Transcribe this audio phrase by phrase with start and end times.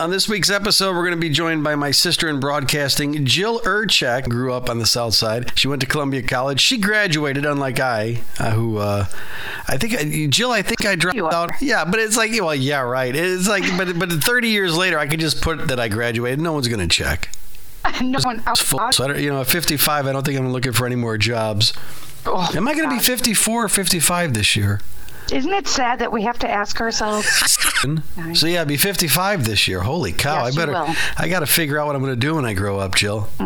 [0.00, 3.58] On this week's episode, we're going to be joined by my sister in broadcasting, Jill
[3.62, 4.28] Urchak.
[4.28, 5.58] Grew up on the South Side.
[5.58, 6.60] She went to Columbia College.
[6.60, 9.06] She graduated, unlike I, uh, who uh,
[9.66, 10.52] I think uh, Jill.
[10.52, 11.50] I think I dropped out.
[11.60, 13.12] Yeah, but it's like, well, yeah, right.
[13.12, 16.40] It's like, but but 30 years later, I could just put that I graduated.
[16.40, 17.30] No one's going to check.
[18.00, 18.92] no one It's full.
[18.92, 21.18] So I don't, you know, at 55, I don't think I'm looking for any more
[21.18, 21.72] jobs.
[22.24, 24.80] Oh, Am I going to be 54 or 55 this year?
[25.32, 27.26] Isn't it sad that we have to ask ourselves?
[28.34, 29.80] So yeah, I'll be 55 this year.
[29.80, 30.44] Holy cow!
[30.44, 30.94] Yes, I better.
[31.16, 33.28] I got to figure out what I'm going to do when I grow up, Jill.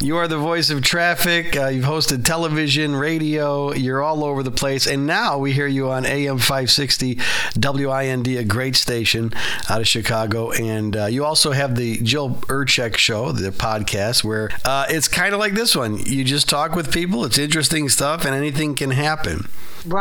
[0.00, 1.56] you are the voice of traffic.
[1.56, 3.72] Uh, you've hosted television, radio.
[3.72, 7.18] You're all over the place, and now we hear you on AM 560
[7.56, 9.32] WIND, a great station
[9.70, 10.50] out of Chicago.
[10.50, 15.32] And uh, you also have the Jill Urchak Show, the podcast, where uh, it's kind
[15.32, 15.98] of like this one.
[15.98, 17.24] You just talk with people.
[17.24, 19.48] It's interesting stuff, and anything can happen.
[19.86, 19.99] right.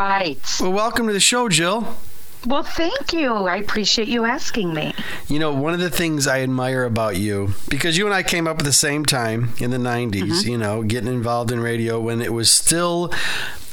[0.62, 1.98] Well, welcome to the show, Jill.
[2.46, 3.34] Well, thank you.
[3.34, 4.94] I appreciate you asking me.
[5.28, 8.48] You know, one of the things I admire about you, because you and I came
[8.48, 10.50] up at the same time in the 90s, mm-hmm.
[10.50, 13.12] you know, getting involved in radio when it was still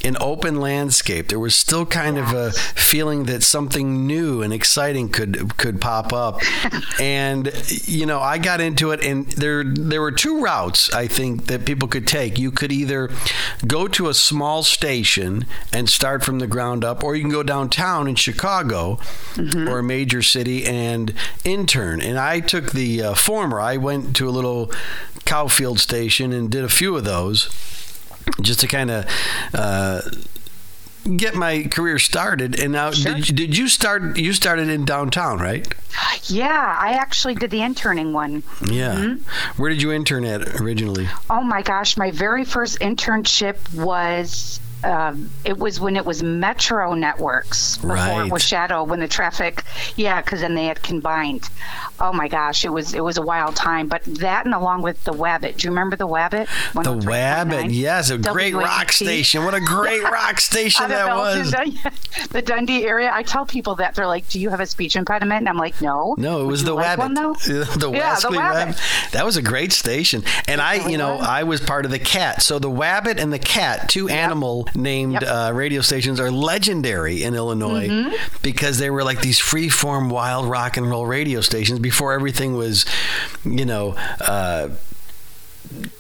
[0.07, 1.29] an open landscape.
[1.29, 6.12] There was still kind of a feeling that something new and exciting could could pop
[6.12, 6.41] up.
[7.01, 7.53] and
[7.87, 11.65] you know, I got into it and there there were two routes I think that
[11.65, 12.39] people could take.
[12.39, 13.11] You could either
[13.67, 17.43] go to a small station and start from the ground up or you can go
[17.43, 18.99] downtown in Chicago
[19.37, 21.12] or a major city and
[21.45, 22.01] intern.
[22.01, 23.61] And I took the uh, former.
[23.61, 24.71] I went to a little
[25.25, 27.49] cowfield station and did a few of those
[28.43, 29.07] just to kind of
[29.55, 30.01] uh,
[31.17, 32.59] get my career started.
[32.59, 33.15] And now, Sure.
[33.15, 34.17] did, did you start?
[34.19, 35.67] You started in downtown, right?
[36.25, 38.43] Yeah, I actually did the interning one.
[38.69, 39.15] Yeah.
[39.57, 41.09] Where did you intern at originally?
[41.31, 44.61] Oh my gosh, my very first internship was.
[44.85, 48.27] Um, it was when it was Metro Networks before Right.
[48.27, 48.85] it was Shadow.
[48.85, 49.65] When the traffic,
[49.97, 51.49] yeah, because then they had combined.
[51.99, 53.89] Oh my gosh, it was it was a wild time.
[53.89, 55.57] But that and along with the Wabbit.
[55.57, 56.47] Do you remember the Wabbit?
[56.75, 57.03] The 103.9?
[57.05, 59.45] Wabbit, yes, a great rock station.
[59.45, 61.55] What a great rock station that was.
[62.31, 63.11] The Dundee area.
[63.12, 65.81] I tell people that they're like, "Do you have a speech impediment?" And I'm like,
[65.81, 66.99] "No." No, it was the like Wabbit.
[66.99, 67.33] One, though?
[67.47, 68.67] the Yeah, the Wabbit.
[68.77, 69.11] Wabbit.
[69.12, 70.23] That was a great station.
[70.49, 71.17] And I, you know.
[71.17, 72.43] I was part of the Cat.
[72.43, 75.22] So the Wabbit and the Cat, two animal named Yep.
[75.22, 78.15] uh, radio stations, are legendary in Illinois Mm-hmm.
[78.43, 82.84] because they were like these free-form wild rock and roll radio stations before everything was,
[83.44, 83.94] you know.
[84.21, 84.71] Uh,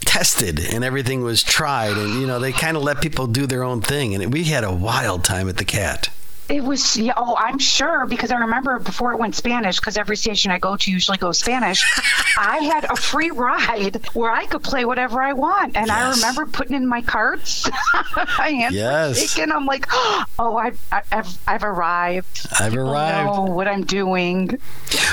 [0.00, 3.64] tested and everything was tried and you know they kind of let people do their
[3.64, 6.08] own thing and we had a wild time at the cat
[6.48, 6.96] It was.
[6.96, 9.80] Yeah, oh, I'm sure because I remember before it went Spanish.
[9.80, 11.84] Because every station I go to usually goes Spanish.
[12.38, 16.46] I had a free ride where I could play whatever I want, and I remember
[16.46, 17.68] putting in my cards.
[17.94, 19.18] I Yes.
[19.18, 19.52] were.
[19.52, 19.86] I'm like,
[20.38, 20.80] oh, I've,
[21.12, 22.46] I've, I've arrived.
[22.58, 23.26] I've People arrived.
[23.36, 24.58] Know what I'm doing.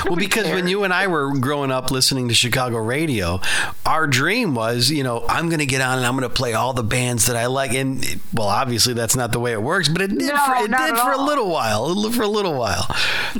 [0.04, 3.40] Well, because when you and I were growing up listening to Chicago radio,
[3.86, 6.52] our dream was, you know, I'm going to get on and I'm going to play
[6.54, 7.72] all the bands that I like.
[7.74, 10.70] And well, obviously that's not the way it works, but it did No, for it
[10.70, 11.28] did for a all.
[11.28, 12.86] little while, for a little while.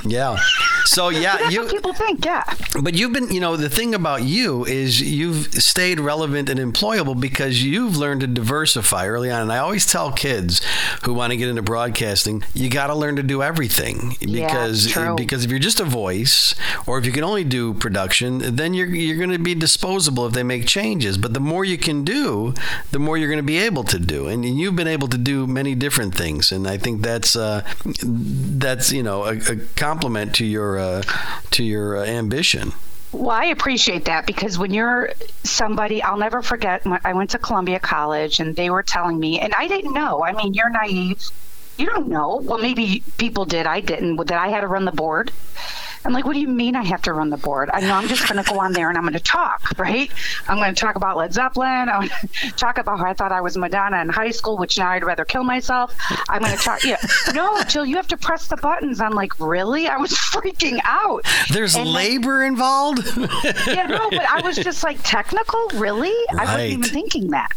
[0.05, 0.37] Yeah.
[0.85, 1.61] So yeah, That's you.
[1.61, 2.25] what people think.
[2.25, 2.43] Yeah.
[2.81, 7.19] But you've been, you know, the thing about you is you've stayed relevant and employable
[7.19, 9.41] because you've learned to diversify early on.
[9.41, 10.61] And I always tell kids
[11.03, 14.91] who want to get into broadcasting, you got to learn to do everything Yeah, because
[14.91, 15.15] true.
[15.15, 16.53] because if you're just a voice
[16.85, 20.33] or if you can only do production, then you're you're going to be disposable if
[20.33, 21.17] they make changes.
[21.17, 22.53] But the more you can do,
[22.91, 24.27] the more you're going to be able to do.
[24.27, 28.91] And you've been able to do many different things, and I think that's uh, that's
[28.91, 31.03] you know a, a compliment to your uh,
[31.51, 32.73] to your uh, ambition.
[33.11, 35.11] Well, I appreciate that because when you're
[35.43, 36.81] somebody, I'll never forget.
[37.05, 40.23] I went to Columbia College and they were telling me, and I didn't know.
[40.23, 41.23] I mean, you're naive.
[41.77, 42.41] You don't know.
[42.43, 43.67] Well, maybe people did.
[43.67, 44.17] I didn't.
[44.27, 45.31] That I had to run the board.
[46.05, 47.69] I'm like, what do you mean I have to run the board?
[47.73, 50.11] I know I'm just going to go on there and I'm going to talk, right?
[50.47, 51.89] I'm going to talk about Led Zeppelin.
[51.89, 52.09] I'm going
[52.41, 55.03] to talk about how I thought I was Madonna in high school, which now I'd
[55.03, 55.95] rather kill myself.
[56.29, 56.83] I'm going to talk.
[56.83, 56.97] Yeah,
[57.33, 59.01] no, Jill, you have to press the buttons.
[59.01, 59.87] I'm like, really?
[59.87, 61.25] I was freaking out.
[61.49, 63.05] There's And labor involved.
[63.67, 66.13] yeah, no, but I was just like technical, really?
[66.33, 66.47] Right.
[66.47, 67.49] I wasn't even thinking that.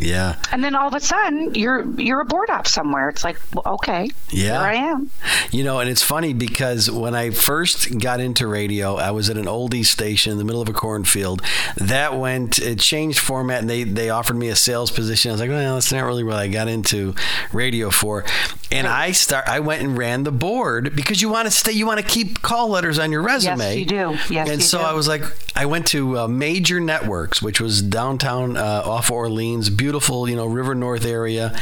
[0.00, 3.08] Yeah, And then all of a sudden, you're you're a board op somewhere.
[3.08, 4.52] It's like, well, okay, Yeah.
[4.52, 5.10] here I am.
[5.50, 9.36] you know, and it's funny because when I first got into radio, I was at
[9.36, 11.42] an oldies station in the middle of a cornfield.
[11.76, 15.30] That went, it changed format, and they they offered me a sales position.
[15.30, 17.14] I was like, well, that's not really what I got into
[17.52, 18.24] radio for.
[18.72, 21.86] And I start, I went and ran the board because you want to stay, you
[21.86, 23.58] want to keep call letters on your resume.
[23.58, 24.18] Yes, you do.
[24.32, 24.84] Yes, and so do.
[24.84, 25.22] I was like,
[25.56, 30.46] I went to uh, Major Networks, which was downtown uh, off Orleans, beautiful, you know,
[30.46, 31.58] River North area.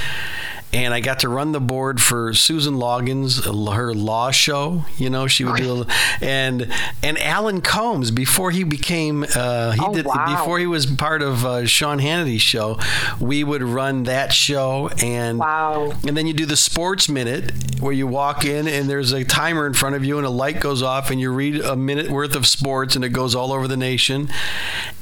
[0.70, 3.42] And I got to run the board for Susan Loggins,
[3.74, 4.84] her law show.
[4.98, 5.86] You know, she would do,
[6.20, 6.70] and
[7.02, 10.36] and Alan Colmes before he became uh, he Oh, did wow.
[10.38, 12.78] before he was part of uh, Sean Hannity's show.
[13.18, 15.92] We would run that show, and Wow.
[16.06, 17.50] and then you do the sports minute
[17.80, 20.60] where you walk in and there's a timer in front of you and a light
[20.60, 23.68] goes off and you read a minute worth of sports and it goes all over
[23.68, 24.28] the nation.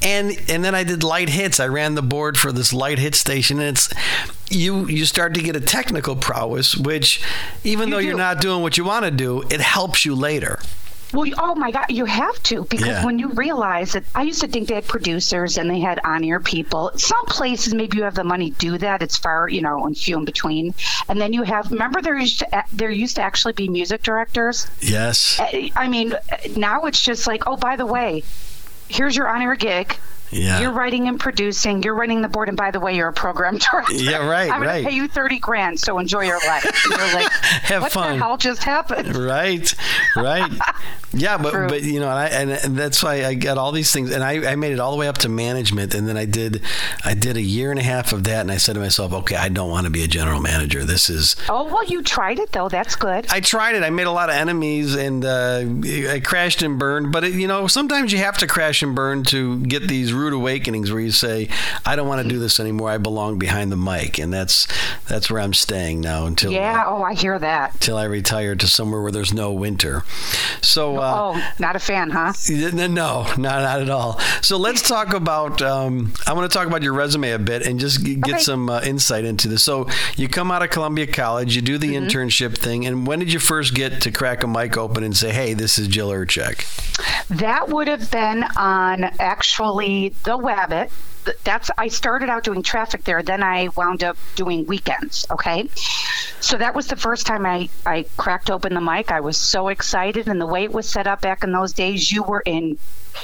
[0.01, 1.59] And and then I did light hits.
[1.59, 3.89] I ran the board for this light hit station and it's
[4.49, 7.21] you you start to get a technical prowess which
[7.63, 8.07] even You though do.
[8.07, 10.59] you're not doing what you want to do, it helps you later.
[11.13, 13.05] Well, oh my God, you have to because Yeah.
[13.05, 16.41] when you realize that I used to think they had producers and they had on-air
[16.41, 16.91] people.
[16.97, 19.01] Some places maybe you have the money to do that.
[19.01, 20.73] It's far, you know, and few in between.
[21.07, 21.71] And then you have.
[21.71, 24.67] Remember, there used to there used to actually be music directors.
[24.81, 25.37] Yes.
[25.39, 28.23] I I mean, eh, now it's just like, oh, by the way,
[28.89, 29.95] here's your on-air gig.
[30.31, 30.59] Yeah.
[30.59, 31.83] You're writing and producing.
[31.83, 33.93] You're running the board, and by the way, you're a program director.
[33.93, 34.81] Yeah, right, I'm right.
[34.83, 36.63] gonna pay you thirty grand, so enjoy your life.
[36.89, 37.31] You're like,
[37.63, 38.17] Have what fun.
[38.19, 39.15] the hell just happened?
[39.15, 39.73] right
[40.15, 40.51] right
[41.17, 43.91] yeah but but you know and, I, and and that's why i got all these
[43.91, 46.25] things and I, I made it all the way up to management and then i
[46.25, 46.61] did
[47.03, 49.35] i did a year and a half of that and i said to myself okay
[49.35, 52.51] i don't want to be a general manager this is Oh well, you tried it
[52.51, 52.69] though.
[52.69, 53.25] That's good.
[53.29, 53.83] I tried it.
[53.83, 55.63] I made a lot of enemies, and uh,
[56.09, 57.11] I crashed and burned.
[57.11, 60.33] But it, you know, sometimes you have to crash and burn to get these rude
[60.33, 61.49] awakenings where you say,
[61.85, 62.89] "I don't want to do this anymore.
[62.89, 64.67] I belong behind the mic," and that's
[65.07, 66.83] that's where I'm staying now until Yeah.
[66.85, 67.79] Oh, I hear that.
[67.79, 70.03] till I retire to somewhere where there's no winter.
[70.61, 70.97] So.
[71.07, 72.33] Uh, oh, not a fan, huh?
[72.49, 74.19] no, not not at all.
[74.41, 75.61] So let's talk about.
[75.61, 78.39] Um, I want to talk about your resume a bit and just get Okay.
[78.39, 79.63] some uh, insight into this.
[79.63, 82.07] So you come out of Columbia College, you do the Mm-hmm.
[82.07, 85.31] internship thing, and when did you first get to crack a mic open and say,
[85.31, 86.65] "Hey, this is Jill Urchak"?
[87.29, 90.89] That would have been on actually the Wabbit.
[91.43, 93.21] That's I started out doing traffic there.
[93.23, 95.25] Then I wound up doing weekends.
[95.29, 95.69] Okay,
[96.39, 99.11] so that was the first time I I cracked open the mic.
[99.11, 102.11] I was so excited, and the way it was set up back in those days,
[102.11, 102.77] you were in.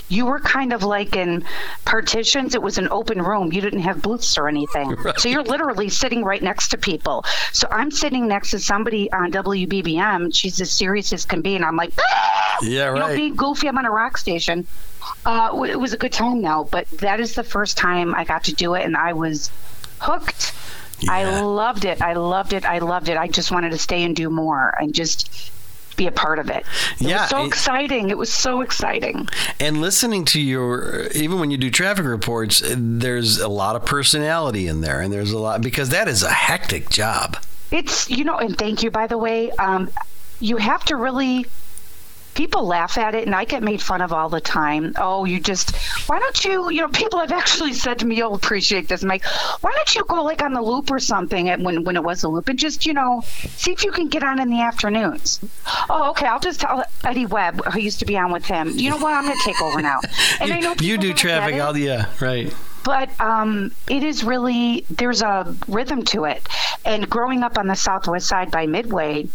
[0.09, 1.45] You were kind of like in
[1.85, 2.55] partitions.
[2.55, 3.53] It was an open room.
[3.53, 4.95] You didn't have booths or anything.
[5.17, 7.23] So you're literally sitting right next to people.
[7.51, 10.33] So I'm sitting next to somebody on WBBM.
[10.35, 11.55] She's as serious as can be.
[11.55, 13.15] And I'm like, "Ah!" Yeah, you know, right.
[13.15, 13.67] being goofy.
[13.67, 14.67] I'm on a rock station.
[15.25, 18.45] Uh, it was a good time though, but that is the first time I got
[18.45, 19.49] to do it, and I was
[19.99, 20.53] hooked.
[21.09, 22.01] I loved it.
[22.01, 22.65] I loved it.
[22.65, 23.17] I loved it.
[23.17, 25.51] I just wanted to stay and do more and just
[25.97, 26.65] be a part of it.
[26.99, 28.09] It Yeah, was so it- exciting.
[28.09, 29.27] It was so exciting.
[29.59, 34.67] And listening to your, even when you do traffic reports, there's a lot of personality
[34.67, 37.37] in there, and there's a lot because that is a hectic job.
[37.71, 39.51] It's you know, and thank you by the way.
[39.51, 39.89] Um,
[40.39, 41.45] you have to really.
[42.33, 44.93] People laugh at it, and I get made fun of all the time.
[44.97, 45.75] Oh, you just
[46.07, 46.69] why don't you?
[46.71, 49.25] You know, people have actually said to me, "You'll appreciate this." I'm like,
[49.61, 51.49] why don't you go like on the loop or something?
[51.49, 54.07] And when when it was a loop, and just you know, see if you can
[54.07, 55.39] get on in the afternoons.
[55.89, 56.25] Oh, okay.
[56.25, 58.71] I'll just tell Eddie Webb, who used to be on with him.
[58.75, 59.13] You know what?
[59.13, 59.99] I'm going to take over now.
[60.39, 62.53] And I know you do traffic, I'll, yeah, right.
[62.83, 66.47] but um, it is really there's a rhythm to it
[66.85, 69.27] and growing up on the southwest side by midway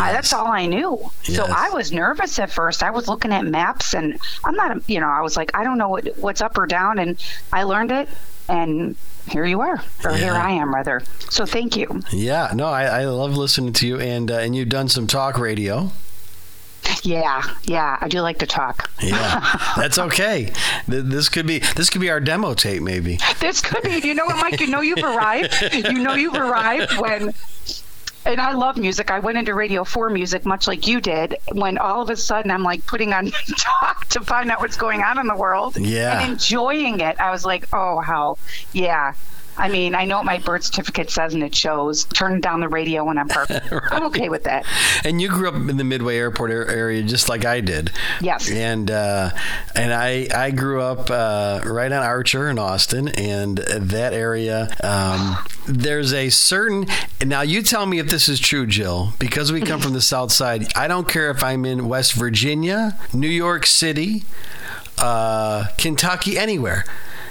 [0.00, 3.44] I, that's all i knew so i was nervous at first i was looking at
[3.44, 6.40] maps and i'm not a- you know i was like i don't know what, what's
[6.40, 7.22] up or down and
[7.52, 8.08] i learned it
[8.48, 8.96] and
[9.30, 13.04] here you are or here i am rather so thank you Yeah, no, I, I
[13.06, 15.90] love listening to you, and uh, and you've done some talk radio.
[17.02, 19.40] yeah yeah i do like to talk Yeah,
[19.76, 20.52] that's okay.
[20.86, 23.18] This could be this could be our demo tape, maybe.
[23.40, 24.00] This could be.
[24.06, 24.60] You know what, Mike?
[24.60, 25.54] You know you've arrived.
[25.74, 27.34] You know you've arrived when.
[28.26, 29.12] And I love music.
[29.12, 32.50] I went into Radio 4 music much like you did when all of a sudden
[32.50, 35.76] I'm like putting on talk to find out what's going on in the world.
[35.76, 36.20] Yeah.
[36.20, 37.20] And enjoying it.
[37.20, 38.38] I was like, oh, how.
[38.72, 39.14] Yeah.
[39.58, 42.04] I mean, I know what my birth certificate says and it shows.
[42.04, 43.52] Turn down the radio when I'm parked.
[43.90, 44.66] I'm okay with that.
[45.04, 47.90] And you grew up in the Midway Airport area, just like I did.
[48.20, 48.50] Yes.
[48.50, 49.30] And uh,
[49.74, 54.74] and I I grew up uh, right on Archer in Austin, and that area.
[54.82, 56.86] Um, there's a certain
[57.24, 57.42] now.
[57.42, 60.66] You tell me if this is true, Jill, because we come from the South Side.
[60.76, 64.24] I don't care if I'm in West Virginia, New York City,
[64.98, 66.84] uh, Kentucky, anywhere.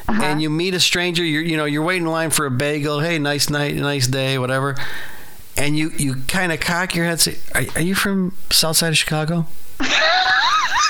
[0.07, 0.21] Uh-huh.
[0.23, 2.99] And you meet a stranger, you're you know you're waiting in line for a bagel.
[2.99, 4.75] Hey, nice night, nice day, whatever.
[5.57, 8.89] And you you kind of cock your head, say, are, "Are you from South Side
[8.89, 9.47] of Chicago?"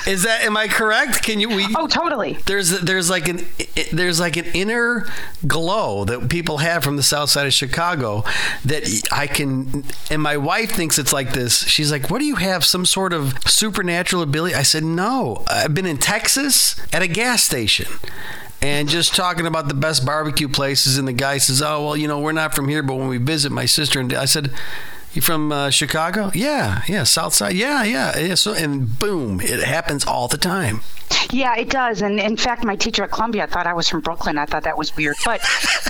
[0.07, 1.23] Is that am I correct?
[1.23, 2.37] Can you we Oh, totally.
[2.45, 3.43] there's there's like an
[3.91, 5.07] there's like an inner
[5.47, 8.23] glow that people have from the south side of Chicago
[8.65, 11.63] that I can and my wife thinks it's like this.
[11.67, 15.43] She's like, "What do you have some sort of supernatural ability?" I said, "No.
[15.47, 17.87] I've been in Texas at a gas station."
[18.65, 20.97] And just talking about the best barbecue places.
[20.97, 23.17] And the guy says, "Oh, well, you know, we're not from here, but when we
[23.17, 24.51] visit my sister and I said."
[25.13, 26.29] You from uh, Chicago?
[26.33, 27.55] Yeah, yeah, South Side.
[27.55, 28.35] Yeah, yeah, yeah.
[28.35, 30.81] So, and boom, it happens all the time.
[31.31, 32.01] Yeah, it does.
[32.01, 34.37] And in fact, my teacher at Columbia thought I was from Brooklyn.
[34.37, 35.15] I thought that was weird.
[35.23, 35.39] But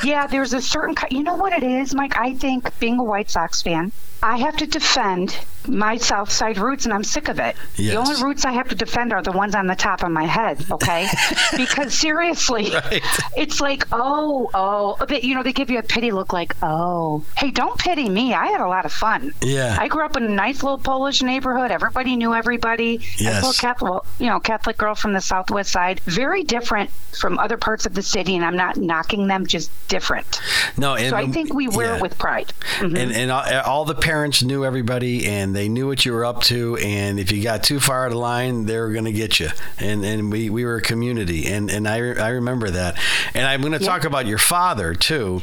[0.04, 2.16] yeah, there's a certain, kind you know what it is, Mike?
[2.16, 3.92] I think being a White Sox fan,
[4.26, 7.56] I have to defend my South Side roots, and I'm sick of it.
[7.76, 7.94] Yes.
[7.94, 10.24] The only roots I have to defend are the ones on the top of my
[10.26, 11.08] head, okay?
[11.58, 13.04] because seriously, Right.
[13.36, 17.24] it's like, oh, oh, they, you know, they give you a pity look like, oh,
[17.38, 18.34] hey, don't pity me.
[18.34, 19.32] I had a lot of fun.
[19.42, 19.76] Yeah.
[19.80, 21.70] I grew up in a nice little Polish neighborhood.
[21.72, 23.00] Everybody knew everybody.
[23.20, 23.36] Yes.
[23.44, 26.00] Little Catholic, well, you know, Catholic girl from the Southwest side.
[26.02, 26.90] Very different
[27.20, 30.42] from other parts of the city, and I'm not knocking them, just different.
[30.78, 31.96] No, and So I think we wear yeah.
[31.98, 32.54] it with pride.
[32.80, 32.98] Mhm.
[32.98, 36.78] and and all the parents knew everybody and they knew what you were up to
[36.78, 39.50] and if you got too far out of line they were going to get you.
[39.80, 42.98] And and we, we were a community and and I, re- I remember that.
[43.34, 45.42] And I'm going to talk about your father too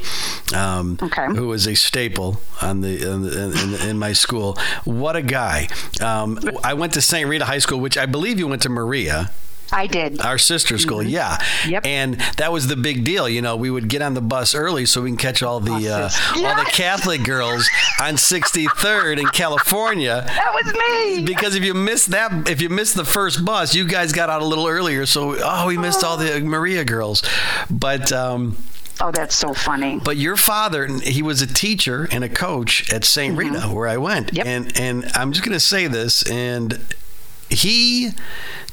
[0.55, 1.25] um, Okay.
[1.27, 4.57] who was a staple on the, on the in, in my school.
[4.85, 5.67] What a guy.
[6.01, 7.27] Um, I went to St.
[7.27, 9.31] Rita High School which I believe you went to Maria
[9.73, 10.21] I did.
[10.21, 11.37] our sister school, yeah.
[11.37, 11.71] Mm-hmm.
[11.71, 11.85] Yep.
[11.85, 13.27] And that was the big deal.
[13.27, 15.89] You know, we would get on the bus early so we can catch all the
[15.89, 16.43] uh, Buses.
[16.43, 17.69] all the Catholic girls
[18.01, 20.23] on 63rd in California.
[20.25, 21.25] That was me.
[21.25, 24.41] Because if you missed that, if you missed the first bus, you guys got out
[24.41, 25.05] a little earlier.
[25.05, 27.23] So, oh, we missed all the Maria girls.
[27.69, 28.57] But um,
[29.01, 29.99] Oh, that's so funny.
[30.03, 33.97] but your father, he was a teacher and a coach at saint Rita, where I
[33.97, 34.27] went.
[34.27, 34.35] Mm-hmm.
[34.37, 34.45] Yep.
[34.45, 36.79] And and I'm just going to say this, and
[37.53, 38.11] he,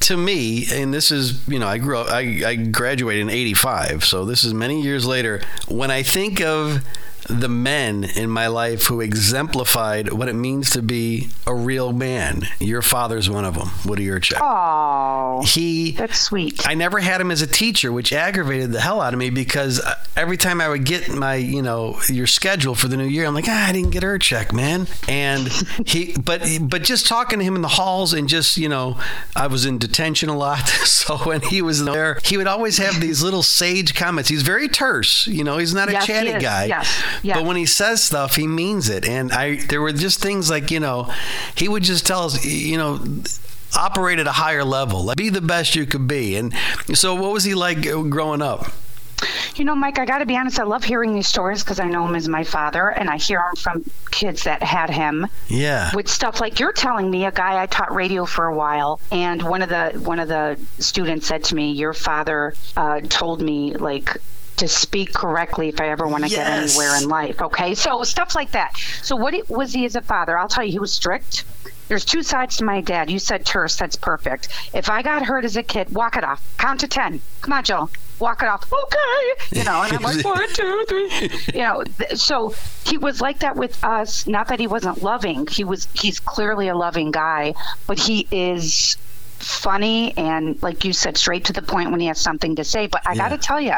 [0.00, 4.04] to me, and this is, you know, I grew up, I, I graduated in '85,
[4.04, 5.42] so this is many years later.
[5.68, 6.84] When I think of
[7.28, 12.46] the men in my life who exemplified what it means to be a real man,
[12.58, 14.38] your father's one of them, Woody Urchak.
[14.40, 16.66] Oh, He that's sweet.
[16.66, 19.80] I never had him as a teacher, which aggravated the hell out of me because
[19.80, 23.26] uh, every time I would get my, you know, your schedule for the new year,
[23.26, 24.86] I'm like, ah, I didn't get Urchak, man.
[25.08, 25.48] And
[25.86, 28.98] he, but, but just talking to him in the halls and just, you know,
[29.36, 30.60] I was in detention a lot.
[31.00, 34.28] So when he was there, he would always have these little sage comments.
[34.28, 36.66] He's very terse, you know, he's not a Yes, chatty guy.
[36.66, 37.02] Yes.
[37.22, 37.34] Yeah.
[37.34, 39.04] But when he says stuff, he means it.
[39.06, 41.12] And I, there were just things like, you know,
[41.54, 43.00] he would just tell us, you know,
[43.76, 45.04] operate at a higher level.
[45.04, 46.36] Like, be the best you could be.
[46.36, 46.52] And
[46.94, 48.66] so, what was he like growing up?
[49.56, 50.58] You know, Mike, I got to be honest.
[50.58, 53.38] I love hearing these stories because I know him as my father, and I hear
[53.46, 55.90] them from kids that had him Yeah.
[55.94, 57.26] with stuff like you're telling me.
[57.26, 60.58] A guy I taught radio for a while, and one of the one of the
[60.78, 64.16] students said to me, "Your father uh, told me like."
[64.60, 66.38] To speak correctly if I ever want to Yes.
[66.76, 67.40] get anywhere in life.
[67.40, 67.74] Okay.
[67.74, 68.76] So, stuff like that.
[69.02, 70.38] So, what it, was he as a father?
[70.38, 71.44] I'll tell you, he was strict.
[71.88, 73.10] There's two sides to my dad.
[73.10, 73.74] You said terse.
[73.76, 74.48] That's perfect.
[74.74, 76.40] If I got hurt as a kid, walk it off.
[76.58, 77.20] Count to 10.
[77.40, 77.88] Come on, Joe.
[78.20, 78.70] Walk it off.
[78.70, 79.58] Okay.
[79.58, 81.30] You know, and I'm like, one, two, three.
[81.54, 82.54] You know, th- so
[82.86, 84.26] he was like that with us.
[84.28, 85.46] Not that he wasn't loving.
[85.46, 87.54] He was, he's clearly a loving guy,
[87.86, 88.96] but he is
[89.40, 92.86] funny and like you said straight to the point when he has something to say.
[92.86, 93.28] But i Yeah.
[93.28, 93.74] got to tell you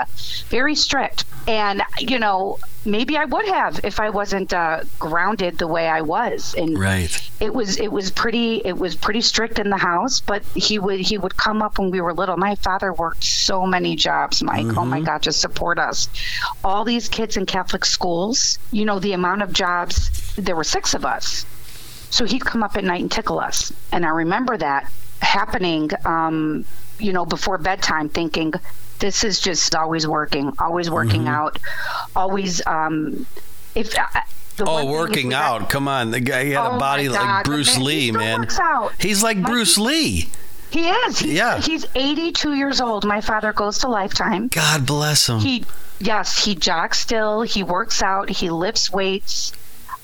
[0.48, 1.24] very strict.
[1.48, 6.00] And you know maybe i would have if i wasn't uh, grounded the way i
[6.00, 6.54] was.
[6.58, 7.16] And Right.
[7.40, 11.00] it was it was pretty it was pretty strict in the house but he would
[11.00, 12.36] he would come up when we were little.
[12.36, 14.76] My father worked so many jobs mike.
[14.76, 16.08] Oh my god to support us.
[16.64, 20.94] All these kids in catholic schools you know the amount of jobs there were six
[20.94, 21.46] of us.
[22.10, 23.72] So he'd come up at night and tickle us.
[23.92, 24.90] And i remember that
[25.22, 26.64] happening um,
[26.98, 28.52] you know before bedtime thinking
[28.98, 31.58] this is just always working always working out
[32.14, 33.26] always um,
[33.74, 34.04] if uh,
[34.56, 35.70] the one Oh, working got- out.
[35.70, 36.10] Come on.
[36.10, 38.46] The guy he had Oh, a body like Bruce man- Lee, still man.
[39.00, 40.28] He's like My- Bruce Lee.
[40.70, 41.18] He is.
[41.20, 41.58] He's, Yeah.
[41.58, 43.06] He's 82 years old.
[43.06, 44.48] My father goes to Lifetime.
[44.48, 45.38] God bless him.
[45.40, 45.64] He,
[46.00, 47.40] yes, he jogs still.
[47.42, 48.28] He works out.
[48.28, 49.52] He lifts weights.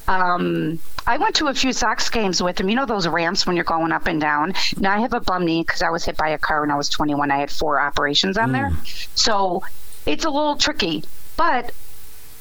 [0.08, 2.68] Um, I went to a few Sox games with him.
[2.68, 4.54] You know those ramps when you're going up and down.
[4.78, 6.76] Now I have a bum knee because I was hit by a car when I
[6.76, 7.30] was 21.
[7.30, 8.72] I had four operations on there,
[9.14, 9.62] so
[10.06, 11.04] it's a little tricky.
[11.36, 11.72] But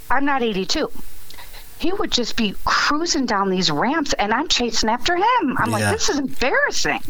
[0.10, 0.90] I'm not 82.
[1.80, 5.58] He would just be cruising down these ramps, and I'm chasing after him.
[5.58, 5.78] I'm Yeah.
[5.78, 7.02] like, this is embarrassing.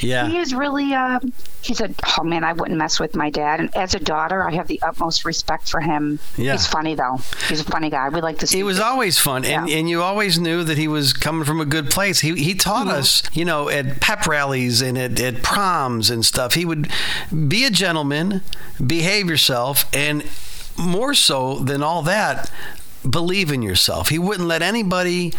[0.00, 0.28] Yeah.
[0.28, 3.60] He is really, um, he's a, oh man, I wouldn't mess with my dad.
[3.60, 6.18] And as a daughter, I have the utmost respect for him.
[6.36, 6.52] Yeah.
[6.52, 7.18] He's funny, though.
[7.48, 8.08] He's a funny guy.
[8.10, 8.84] We like to see He was him.
[8.84, 9.76] always fun, and, Yeah.
[9.78, 12.20] and you always knew that he was coming from a good place.
[12.20, 12.96] He he taught Mm-hmm.
[12.98, 16.54] us, you know, at pep rallies and at, at proms and stuff.
[16.54, 16.90] He would
[17.48, 18.42] be a gentleman,
[18.84, 20.24] behave yourself, and
[20.76, 22.50] more so than all that,
[23.08, 24.08] believe in yourself.
[24.08, 25.32] He wouldn't let anybody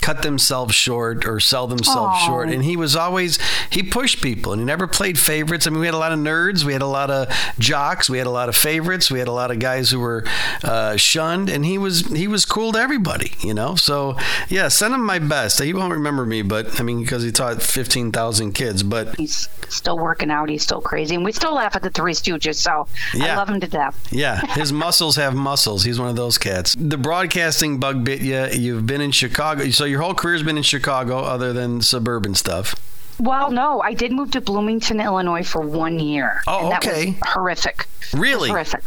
[0.00, 2.26] cut themselves short or sell themselves Aw.
[2.26, 2.48] short.
[2.50, 3.38] And he was always
[3.70, 5.66] he pushed people and he never played favorites.
[5.66, 7.28] I mean, we had a lot of nerds, we had a lot of
[7.58, 10.24] jocks, we had a lot of favorites, we had a lot of guys who were
[10.64, 13.74] uh, shunned, and he was he was cool to everybody, you know.
[13.74, 14.16] So
[14.48, 15.60] yeah, send him my best.
[15.62, 19.48] He won't remember me, but I mean, because he taught fifteen thousand kids, but He's
[19.68, 20.48] still working out.
[20.48, 22.56] He's still crazy, and we still laugh at the Three Stooges.
[22.56, 23.34] So Yeah.
[23.34, 24.08] I love him to death.
[24.10, 25.84] Yeah, his muscles have muscles.
[25.84, 26.74] He's one of those cats.
[26.78, 28.46] The broadcasting bug bit you.
[28.46, 32.74] You've been in Chicago, so your whole career's been in Chicago, other than suburban stuff.
[33.18, 36.42] Well, no, I did move to Bloomington, Illinois for one year.
[36.46, 37.18] Oh, and that was okay.
[37.22, 37.86] horrific.
[38.14, 38.48] Really?
[38.48, 38.86] Horrific.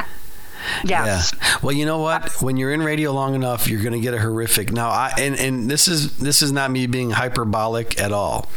[0.83, 1.33] Yes.
[1.33, 1.57] Yeah.
[1.61, 2.41] Well, you know what?
[2.41, 4.71] When you're in radio long enough, you're going to get a horrific.
[4.71, 8.49] Now, I and and this is this is not me being hyperbolic at all.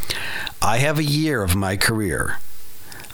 [0.63, 2.39] I have a year of my career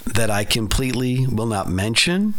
[0.04, 2.34] that I completely will not mention.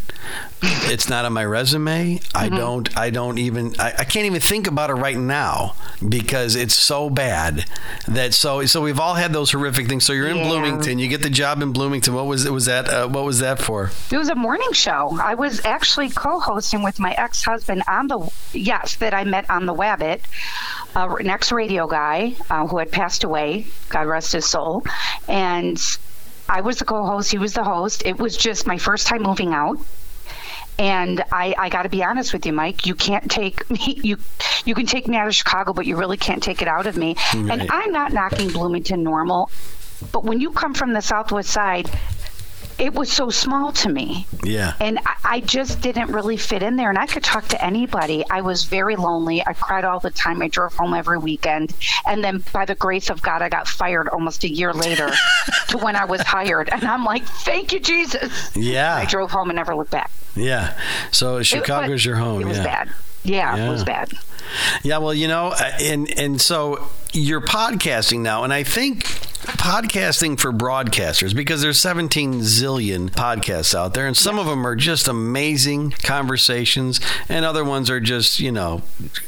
[0.61, 2.19] It's not on my resume.
[2.33, 2.95] I don't.
[2.97, 3.73] I don't even.
[3.79, 5.75] I, I can't even think about it right now
[6.07, 7.65] because it's so bad
[8.07, 10.05] that so so we've all had those horrific things.
[10.05, 10.47] So you're in Yeah.
[10.47, 10.99] Bloomington.
[10.99, 12.13] You get the job in Bloomington.
[12.13, 12.51] What was it?
[12.51, 12.87] Was that?
[12.89, 13.91] Uh, what was that for?
[14.11, 15.17] It was a morning show.
[15.21, 19.73] I was actually co-hosting with my ex-husband on the yes that I met on the
[19.73, 20.21] Wabbit,
[20.95, 23.67] uh, an ex-radio guy uh, who had passed away.
[23.89, 24.83] God rest his soul.
[25.27, 25.77] And
[26.53, 27.31] I was the co-host.
[27.31, 28.05] He was the host.
[28.05, 29.79] It was just my first time moving out.
[30.77, 32.85] And I, I got to be honest with you, Mike.
[32.85, 33.99] You can't take me.
[34.03, 34.17] You,
[34.63, 36.95] you can take me out of Chicago, but you really can't take it out of
[36.95, 37.15] me.
[37.33, 37.59] Right.
[37.59, 39.49] And I'm not knocking Bloomington Normal,
[40.11, 41.89] but when you come from the Southwest Side,
[42.79, 44.73] it was so small to me Yeah.
[44.79, 48.23] and I, I just didn't really fit in there and i could talk to anybody
[48.29, 51.73] i was very lonely i cried all the time i drove home every weekend
[52.07, 55.11] and then by the grace of god i got fired almost a year later
[55.69, 58.95] to when i was hired and i'm like thank you jesus Yeah.
[58.95, 60.77] i drove home and never looked back Yeah.
[61.11, 62.41] So It- Chicago's but your home.
[62.41, 62.63] it was yeah.
[62.63, 62.89] bad
[63.23, 63.67] yeah, Yeah.
[63.67, 64.09] it was bad
[64.83, 64.97] Yeah.
[64.97, 69.03] Well, you know, uh, and and so you're podcasting now, and I think
[69.43, 74.75] podcasting for broadcasters because there's 17 zillion podcasts out there, and some of them are
[74.75, 78.81] just amazing conversations, and other ones are just you know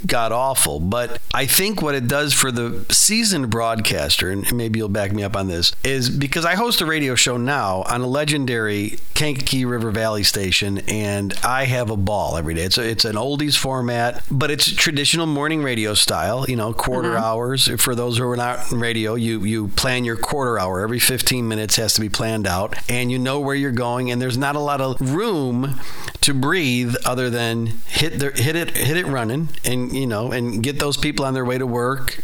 [0.05, 0.79] god awful.
[0.79, 5.23] But I think what it does for the seasoned broadcaster, and maybe you'll back me
[5.23, 9.65] up on this, is because I host a radio show now on a legendary Kankakee
[9.65, 12.63] River Valley station, and I have a ball every day.
[12.63, 16.45] It's a, it's an oldies format, but it's traditional morning radio style.
[16.47, 17.23] You know, quarter mm-hmm.
[17.23, 17.67] hours.
[17.77, 21.47] For those who are not in radio, you you plan your quarter hour every 15
[21.47, 24.55] minutes has to be planned out, and you know where you're going, and there's not
[24.55, 25.79] a lot of room
[26.21, 30.63] to breathe other than hit the, hit it hit it running, and you know, and
[30.63, 32.23] get those people on their way to work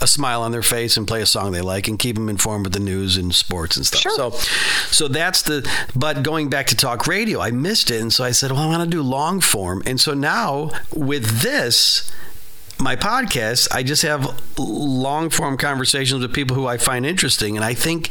[0.00, 2.64] a smile on their face and play a song they like and keep them informed
[2.66, 4.02] with the news and sports and stuff.
[4.02, 4.14] Sure.
[4.16, 4.30] So,
[4.90, 5.68] so that's the.
[5.94, 8.66] But going back to talk radio, I missed it, and so I said, "Well, I
[8.66, 12.10] want to do long form." And so now with this.
[12.78, 17.56] My podcast, I just have long form conversations with people who I find interesting.
[17.56, 18.10] And I think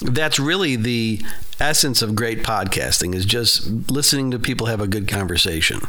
[0.00, 1.22] that's really the
[1.62, 5.80] essence of great podcasting is just listening to people have a good conversation.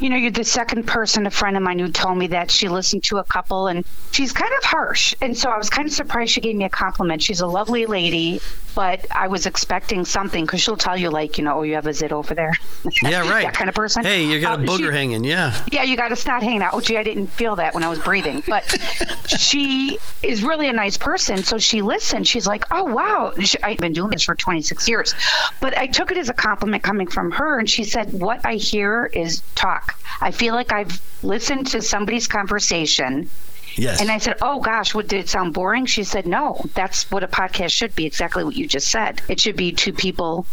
[0.00, 2.68] you know, you're the second person, a friend of mine, who told me that she
[2.68, 5.14] listened to a couple and she's kind of harsh.
[5.20, 7.22] And so I was kind of surprised she gave me a compliment.
[7.22, 8.40] She's a lovely lady,
[8.74, 11.86] but I was expecting something because she'll tell you, like, you know, oh, you have
[11.86, 12.52] a zit over there.
[13.02, 13.44] Yeah, right.
[13.44, 14.04] that kind of person.
[14.04, 15.24] Hey, you got a Uh, booger she- hanging.
[15.24, 15.54] Yeah.
[15.72, 16.74] yeah, you got to start hanging out.
[16.74, 18.42] Oh, gee, I didn't feel that when I was breathing.
[18.46, 18.64] But
[19.38, 21.38] she is really a nice person.
[21.42, 22.26] So she listened.
[22.26, 23.32] She's like, oh, wow.
[23.40, 25.14] She, I've been doing this for 26 years.
[25.60, 27.58] But I took it as a compliment coming from her.
[27.58, 29.98] And she said, what I hear is talk.
[30.20, 33.30] I feel like I've listened to somebody's conversation.
[33.76, 34.00] Yes.
[34.00, 35.86] And I said, oh, gosh, what, did it sound boring?
[35.86, 38.04] She said, no, that's what a podcast should be.
[38.04, 39.22] Exactly what you just said.
[39.28, 40.46] It should be two people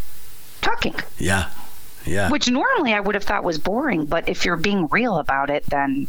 [0.62, 1.50] talking yeah.
[2.06, 2.30] Yeah.
[2.30, 5.66] which normally I would have thought was boring, but if you're being real about it,
[5.66, 6.08] then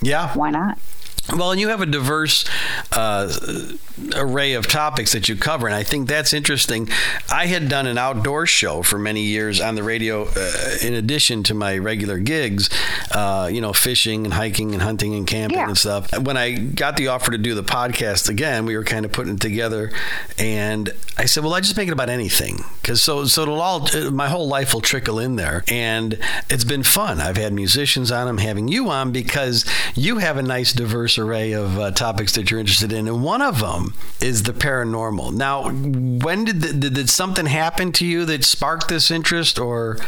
[0.00, 0.32] yeah.
[0.34, 0.78] why not?
[1.30, 2.44] Well, and you have a diverse
[2.90, 3.32] uh,
[4.16, 6.88] array of topics that you cover, and I think that's interesting.
[7.30, 11.44] I had done an outdoor show for many years on the radio, uh, in addition
[11.44, 12.68] to my regular gigs,
[13.12, 15.68] uh, you know, fishing and hiking and hunting and camping Yeah.
[15.68, 16.10] and stuff.
[16.18, 19.34] When I got the offer to do the podcast again, we were kind of putting
[19.34, 19.92] it together,
[20.38, 23.88] and I said, "Well, I just make it about anything, because so so it'll all
[23.94, 26.18] uh, my whole life will trickle in there, and
[26.50, 27.20] it's been fun.
[27.20, 31.52] I've had musicians on, I'm having you on because you have a nice diverse array
[31.52, 35.32] of uh, topics that you're interested in, and one of them is the paranormal.
[35.32, 39.98] Now, when did, the, did did something happen to you that sparked this interest, or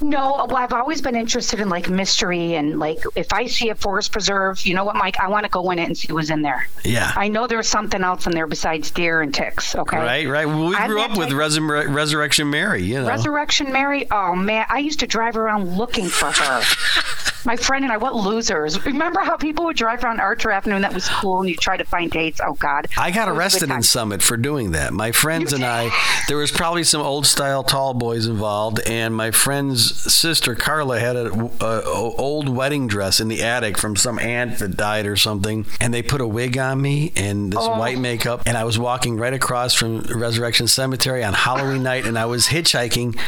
[0.00, 3.74] No, well, I've always been interested in like mystery and like if I see a
[3.74, 5.20] forest preserve, you know what, Mike?
[5.20, 6.68] I want to go in it and see what's in there.
[6.84, 7.12] yeah?
[7.16, 9.74] I know there's something else in there besides deer and ticks.
[9.74, 9.98] Okay.
[9.98, 10.46] Right, right.
[10.46, 13.08] Well, we grew up with type- Resur- Resurrection Mary, you know.
[13.08, 14.10] Resurrection Mary.
[14.10, 16.62] Oh man, I used to drive around looking for her.
[17.44, 18.84] My friend and I, what losers.
[18.84, 21.76] Remember how people would drive around Archer Avenue and that was cool and you try
[21.76, 22.40] to find dates?
[22.44, 22.86] Oh, God.
[22.98, 23.82] I got It was a good arrested in.
[23.82, 24.92] Summit for doing that.
[24.92, 25.90] My friends and I,
[26.28, 31.16] there was probably some old style tall boys involved, and my friend's sister Carla had
[31.16, 35.92] an old wedding dress in the attic from some aunt that died or something, and
[35.94, 37.78] they put a wig on me and this Oh.
[37.78, 42.18] white makeup, and I was walking right across from Resurrection Cemetery on Halloween night, and
[42.18, 43.18] I was hitchhiking.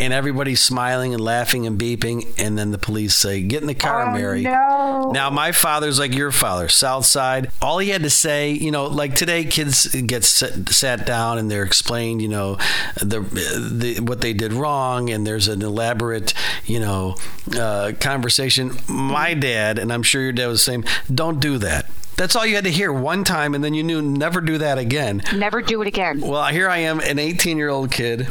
[0.00, 3.74] And everybody's smiling and laughing and beeping, and then the police say, "Get in the
[3.74, 5.10] car, Oh, Mary." no.
[5.12, 7.50] Now my father's like your father, South Side.
[7.60, 11.50] All he had to say, you know, like today, kids get sat, sat down and
[11.50, 12.56] they're explained, you know,
[12.96, 16.32] the, the what they did wrong, and there's an elaborate,
[16.64, 17.14] you know,
[17.58, 18.72] uh, conversation.
[18.88, 20.84] My dad, and I'm sure your dad was the same.
[21.14, 21.90] Don't do that.
[22.16, 24.78] That's all you had to hear one time, and then you knew never do that
[24.78, 25.22] again.
[25.34, 26.20] Never do it again.
[26.22, 28.28] Well, here I am, an 18 year old kid,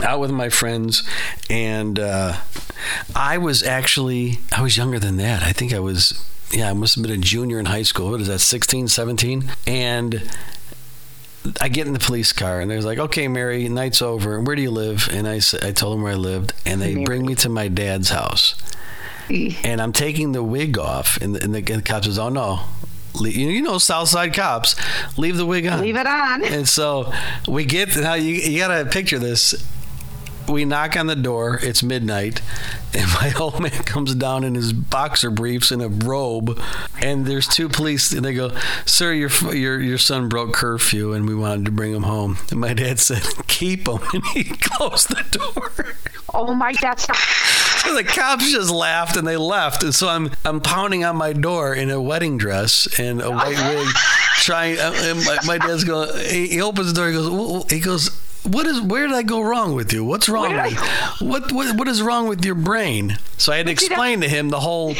[0.00, 1.02] out with my friends,
[1.48, 2.36] and uh,
[3.14, 5.42] I was actually I was younger than that.
[5.42, 8.10] I think I was yeah, I must have been a junior in high school.
[8.10, 9.50] What is that, 16, 17?
[9.66, 10.30] And
[11.60, 14.40] I get in the police car and they're like, "Okay, Mary, night's over.
[14.40, 17.24] Where do you live?" And I I told them where I lived, and they bring
[17.24, 18.54] me to my dad's house.
[19.64, 22.28] And I'm taking the wig off, and the, and the, and the cop says, "Oh
[22.28, 22.60] no."
[23.18, 24.76] You you know Southside cops,
[25.16, 25.80] leave the wig on.
[25.80, 26.44] Leave it on.
[26.44, 27.12] And so
[27.48, 29.54] we get now you, you gotta picture this.
[30.48, 31.58] We knock on the door.
[31.62, 32.40] It's midnight,
[32.94, 36.60] and my old man comes down in his boxer briefs and a robe,
[37.00, 38.12] and there's two police.
[38.12, 38.50] And they go,
[38.84, 42.60] "Sir, your your your son broke curfew, and we wanted to bring him home." And
[42.60, 45.94] my dad said, "Keep him," and he closed the door.
[46.34, 47.00] Oh, my, not.
[47.00, 49.82] So the cops just laughed and they left.
[49.82, 53.56] And so I'm I'm pounding on my door in a wedding dress and a white
[53.74, 53.86] wig,
[54.38, 54.78] trying.
[54.78, 56.10] uh, And my, my dad's going.
[56.28, 57.08] He, he opens the door.
[57.08, 57.70] He goes.
[57.70, 58.25] He goes.
[58.46, 58.80] What is?
[58.80, 60.04] Where did I go wrong with you?
[60.04, 60.76] What's wrong with
[61.20, 61.52] what?
[61.52, 61.76] What?
[61.76, 63.18] What is wrong with your brain?
[63.38, 64.94] So I had to explain to him the whole.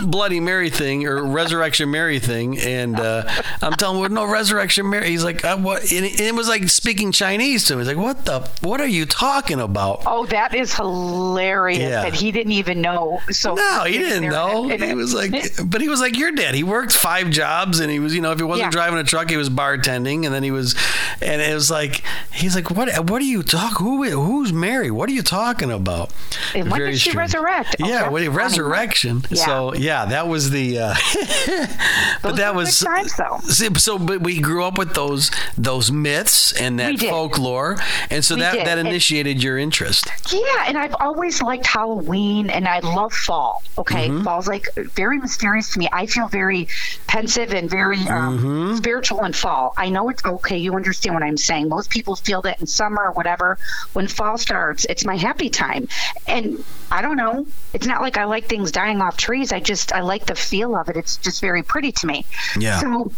[0.00, 3.24] Bloody Mary thing or Resurrection Mary thing, and uh,
[3.62, 5.08] I'm telling him, no Resurrection Mary.
[5.08, 5.82] He's like, uh, what?
[5.92, 7.78] And it, was like speaking Chinese to him.
[7.80, 8.48] He's like, what the?
[8.62, 10.02] What are you talking about?
[10.06, 12.02] Oh, that is hilarious Yeah.
[12.02, 13.20] that he didn't even know.
[13.30, 14.68] So No, he didn't know.
[14.78, 15.32] He was like,
[15.66, 16.54] but he was like your dad.
[16.54, 18.70] He worked five jobs, and he was, you know, if he wasn't Yeah.
[18.70, 20.74] driving a truck, he was bartending, and then he was,
[21.20, 22.88] and it was like, he's like, what?
[23.10, 23.78] What are you talk?
[23.78, 24.04] Who?
[24.04, 24.90] Who's Mary?
[24.90, 26.12] What are you talking about?
[26.54, 27.76] And when did she resurrect?
[27.82, 28.28] Oh, yeah, that's when, funny.
[28.36, 29.22] resurrection.
[29.30, 29.44] Yeah.
[29.88, 30.78] Yeah, that was the.
[30.78, 30.94] Uh,
[32.22, 33.38] but that was times, though.
[33.78, 37.76] So, but we grew up with those those myths and that folklore,
[38.10, 38.66] and so We that did.
[38.66, 40.10] that And- initiated your interest.
[40.32, 43.62] Yeah, and I've always liked Halloween, and I love fall.
[43.78, 44.24] Okay, Mm-hmm.
[44.24, 45.88] fall's like very mysterious to me.
[45.92, 46.68] I feel very
[47.06, 48.76] pensive and very um, Mm-hmm.
[48.76, 49.72] spiritual in fall.
[49.76, 50.58] I know it's okay.
[50.58, 51.68] You understand what I'm saying.
[51.70, 53.58] Most people feel that in summer or whatever.
[53.94, 55.88] When fall starts, it's my happy time,
[56.26, 57.46] and I don't know.
[57.72, 59.52] It's not like I like things dying off trees.
[59.52, 60.96] I just I like the feel of it.
[60.96, 62.24] It's just very pretty to me.
[62.58, 62.80] Yeah.
[62.80, 63.12] So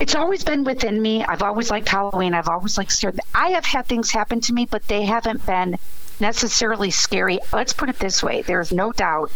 [0.00, 1.24] it's always been within me.
[1.24, 2.34] I've always liked Halloween.
[2.34, 3.14] I've always liked scary.
[3.34, 5.78] I have had things happen to me, but they haven't been
[6.20, 7.38] necessarily scary.
[7.52, 9.30] Let's put it this way: there's no doubt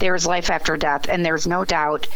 [0.00, 2.06] there is life after death, and there's no doubt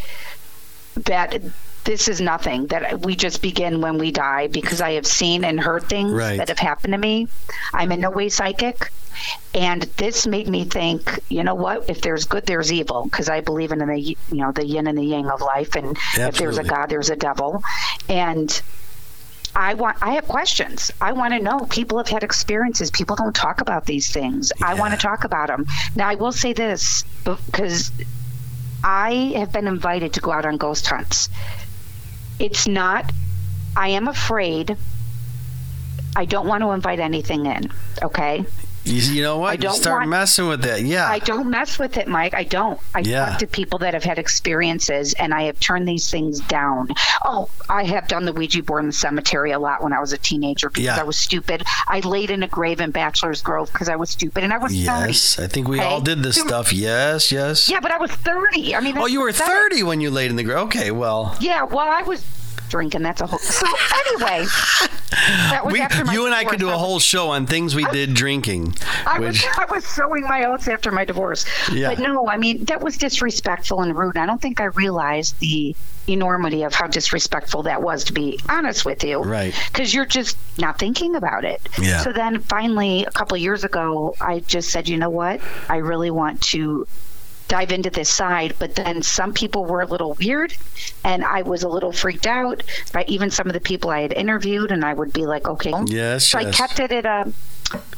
[0.95, 1.41] that
[1.89, 5.59] this is nothing that we just begin when we die because I have seen and
[5.59, 6.37] heard things Right.
[6.37, 7.29] that have happened to me.
[7.73, 8.93] I'm in no way psychic.
[9.55, 11.89] And this made me think, you know what?
[11.89, 14.99] If there's good, there's evil, because I believe in the you know the yin and
[14.99, 17.63] the yang of life, and if there's a God, there's a devil,
[18.11, 18.49] and
[19.57, 20.91] I want I have questions.
[21.01, 21.61] I want to know.
[21.71, 22.91] People have had experiences.
[22.91, 24.53] People don't talk about these things.
[24.63, 25.65] I want to talk about them.
[25.97, 27.91] Now I will say this because
[28.85, 31.29] I have been invited to go out on ghost hunts.
[32.39, 33.13] It's not
[33.77, 34.77] I am afraid.
[36.17, 37.71] I don't want to invite anything in,
[38.03, 38.45] okay?
[38.89, 39.51] You, you know what?
[39.51, 40.85] I you don't start want- messing with it.
[40.87, 41.09] Yeah.
[41.09, 42.35] I don't mess with it, Mike.
[42.35, 42.81] I don't.
[42.95, 43.27] I Yeah.
[43.31, 46.89] talk to people that have had experiences, and I have turned these things down.
[47.25, 50.13] Oh, I have done the Ouija board in the cemetery a lot when I was
[50.13, 50.97] a teenager because Yeah.
[50.99, 51.63] I was stupid.
[51.87, 54.73] I laid in a grave in Bachelor's Grove because I was stupid, and I was
[54.73, 54.79] 30.
[55.13, 55.87] Yes, I think we Okay?
[55.87, 56.73] all did this There- stuff.
[56.73, 57.69] Yes, yes.
[57.69, 58.75] Yeah, but I was 30.
[58.75, 60.59] I mean, Oh, you were 30 when you laid in the grave.
[60.59, 62.23] Okay, well, Yeah, well, I was
[62.69, 63.03] drinking.
[63.03, 63.39] That's a whole.
[63.39, 64.47] So anyway,
[65.51, 67.75] that was we, after my you and I could do a whole show on things
[67.75, 68.75] we did drinking.
[69.07, 71.45] I Which, was, I was sowing my oats after my divorce.
[71.73, 71.91] Yeah.
[71.91, 74.17] But no, I mean, that was disrespectful and rude.
[74.17, 75.75] I don't think I realized the
[76.07, 79.23] enormity of how disrespectful that was, to be honest with you.
[79.23, 79.55] Right.
[79.71, 81.61] Because you're just not thinking about it.
[81.81, 82.01] Yeah.
[82.01, 85.41] So then finally, a couple of years ago, I just said, you know what?
[85.69, 86.87] I really want to
[87.49, 90.55] dive into this side but then some people were a little weird
[91.05, 94.13] and i was a little freaked out by even some of the people i had
[94.13, 97.33] interviewed and i would be like okay Yes, so i kept it at a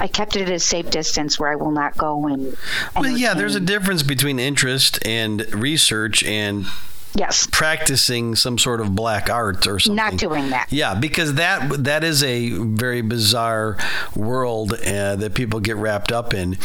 [0.00, 2.56] I kept it at a safe distance where I will not go and.
[2.96, 6.66] Well, yeah, there's a difference between interest and research and
[7.14, 7.48] Yes.
[7.50, 9.96] practicing some sort of black art or something.
[9.96, 10.68] Not doing that.
[10.72, 13.76] Yeah, because that that is a very bizarre
[14.14, 16.56] world uh, that people get wrapped up in,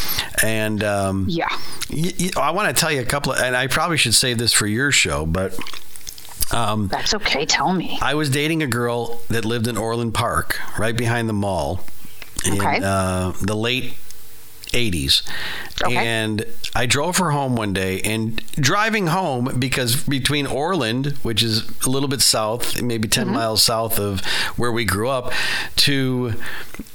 [0.44, 1.48] and um, Yeah.
[1.90, 4.38] y- y- I want to tell you a couple of, and I probably should save
[4.38, 5.58] this for your show, but.
[6.52, 7.44] Um, That's okay.
[7.44, 7.98] Tell me.
[8.00, 11.80] I was dating a girl that lived in Orland Park, right behind the mall,
[12.46, 12.76] Okay.
[12.76, 13.94] in uh, the late
[14.72, 15.22] 80s.
[15.84, 15.96] Okay.
[15.96, 21.68] And I drove her home one day, and driving home, because between Orland, which is
[21.86, 24.24] a little bit south, maybe 10 miles south of
[24.56, 25.32] where we grew up,
[25.76, 26.34] to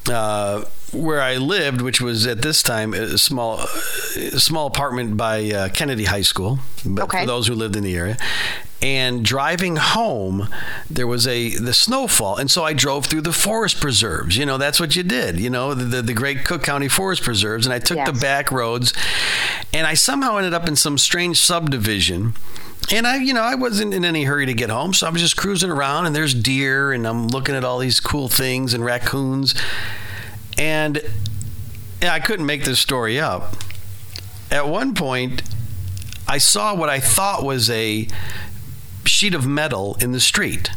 [0.10, 3.60] uh, where I lived, which was at this time a small,
[4.16, 7.22] a small apartment by uh, Kennedy High School, but Okay.
[7.22, 8.18] for those who lived in the area.
[8.84, 10.50] And driving home,
[10.90, 14.38] there was a the snowfall, and so I drove through the forest preserves.
[14.38, 15.40] You know, that's what you did.
[15.40, 18.52] You know, the the, the great Cook County Forest Preserves, and I took the back
[18.52, 18.92] roads,
[19.72, 22.34] and I somehow ended up in some strange subdivision.
[22.92, 25.22] And I, you know, I wasn't in any hurry to get home, so I was
[25.22, 28.84] just cruising around, and there's deer, and I'm looking at all these cool things and
[28.84, 29.54] raccoons,
[30.58, 31.02] and
[32.02, 33.56] I couldn't make this story up.
[34.50, 35.44] At one point,
[36.28, 38.08] I saw what I thought was a
[39.06, 40.70] sheet of metal in the street.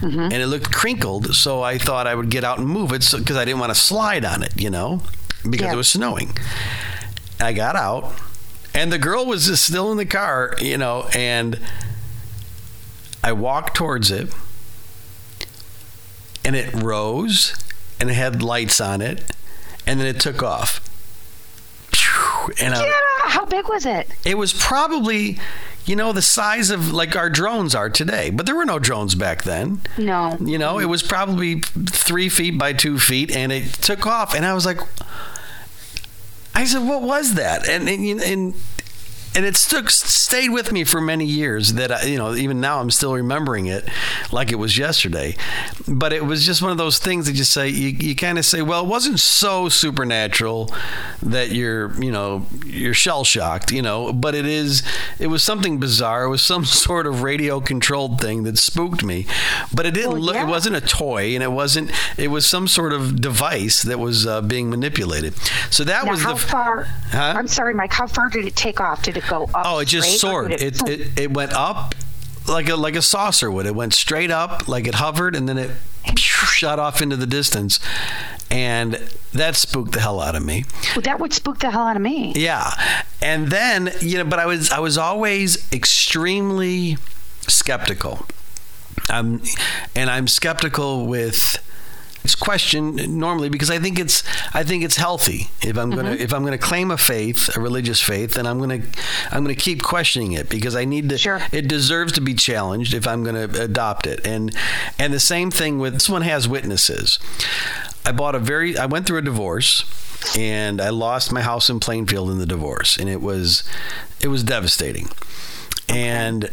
[0.00, 0.18] Mm-hmm.
[0.20, 3.36] And it looked crinkled, so I thought I would get out and move it because
[3.36, 5.00] I didn't want to slide on it, you know,
[5.42, 5.72] because Yeah.
[5.72, 6.36] it was snowing.
[7.40, 8.12] I got out,
[8.74, 11.58] and the girl was just still in the car, you know, and
[13.24, 14.28] I walked towards it,
[16.44, 17.54] and it rose,
[18.00, 19.22] and it had lights on it,
[19.86, 20.80] and then it took off.
[22.60, 22.92] And I, Yeah.
[23.28, 24.08] How big was it?
[24.24, 25.38] it was probably,
[25.84, 29.14] you know, the size of like our drones are today, but there were no drones
[29.16, 29.80] back then.
[29.98, 30.36] No.
[30.40, 34.32] You know, it was probably three feet by two feet, and it took off.
[34.34, 34.78] And I was like,
[36.54, 38.54] I said, "What was that?" And and and,
[39.36, 41.74] and it stuck, stayed with me for many years.
[41.74, 43.88] That I, you know, even now I'm still remembering it
[44.32, 45.36] like it was yesterday.
[45.86, 48.44] But it was just one of those things that you say you, you kind of
[48.44, 50.74] say, well, it wasn't so supernatural
[51.22, 54.82] that you're you know you're shell shocked, you know, but it is.
[55.18, 56.24] It was something bizarre.
[56.24, 59.26] It was some sort of radio controlled thing that spooked me.
[59.74, 60.36] But it didn't Well, look.
[60.36, 61.90] It wasn't a toy, and it wasn't.
[62.18, 65.34] It was some sort of device that was uh, being manipulated.
[65.70, 66.40] So that Now, was how the.
[66.40, 66.84] far?
[67.10, 67.34] Huh?
[67.36, 67.92] I'm sorry, Mike.
[67.92, 69.02] How far did it take off?
[69.02, 69.62] Did it go up?
[69.66, 70.50] Oh, it just soared.
[70.50, 71.94] did It, it it went up
[72.48, 73.66] like a like a saucer would.
[73.66, 75.70] It went straight up, like it hovered, and then it
[76.18, 77.80] shot off into the distance,
[78.50, 78.94] and
[79.32, 80.64] that spooked the hell out of me.
[80.94, 82.32] Well, that would spook the hell out of me.
[82.34, 82.70] Yeah,
[83.20, 86.98] and then you know, but I was I was always extremely
[87.42, 88.26] skeptical.
[89.08, 89.42] I'm
[89.94, 91.58] and I'm skeptical with
[92.34, 94.22] question normally because I think it's
[94.54, 95.50] I think it's healthy.
[95.62, 96.22] If I'm gonna mm-hmm.
[96.22, 98.80] if I'm gonna claim a faith, a religious faith, then I'm gonna
[99.30, 101.18] I'm gonna keep questioning it because I need to.
[101.18, 101.40] Sure.
[101.52, 104.26] It deserves to be challenged if I'm gonna adopt it.
[104.26, 104.54] And
[104.98, 107.18] and the same thing with this one has witnesses.
[108.04, 109.84] I bought a very I went through a divorce
[110.36, 113.62] and I lost my house in Plainfield in the divorce and it was
[114.22, 115.08] it was devastating.
[115.88, 116.50] And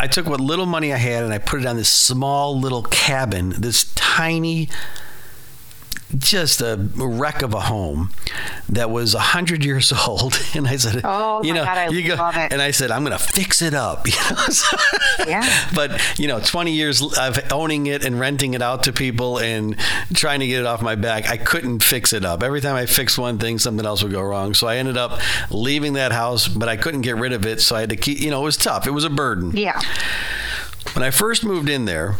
[0.00, 2.84] I took what little money I had and I put it on this small little
[2.84, 4.68] cabin, this tiny,
[6.16, 8.10] just a wreck of a home
[8.70, 10.40] that was a hundred years old.
[10.54, 12.14] And I said, Oh, you my know, God, I you go,
[12.50, 14.06] and I said, I'm going to fix it up.
[14.08, 14.36] You know?
[14.48, 14.76] So-
[15.26, 15.68] Yeah.
[15.74, 19.76] But you know, 20 years of owning it and renting it out to people and
[20.14, 22.42] trying to get it off my back, I couldn't fix it up.
[22.42, 24.54] Every time I fixed one thing, something else would go wrong.
[24.54, 27.60] So I ended up leaving that house, but I couldn't get rid of it.
[27.60, 28.18] So I had to keep.
[28.20, 28.86] You know, it was tough.
[28.86, 29.54] It was a burden.
[29.56, 29.78] Yeah.
[30.94, 32.16] When I first moved in there,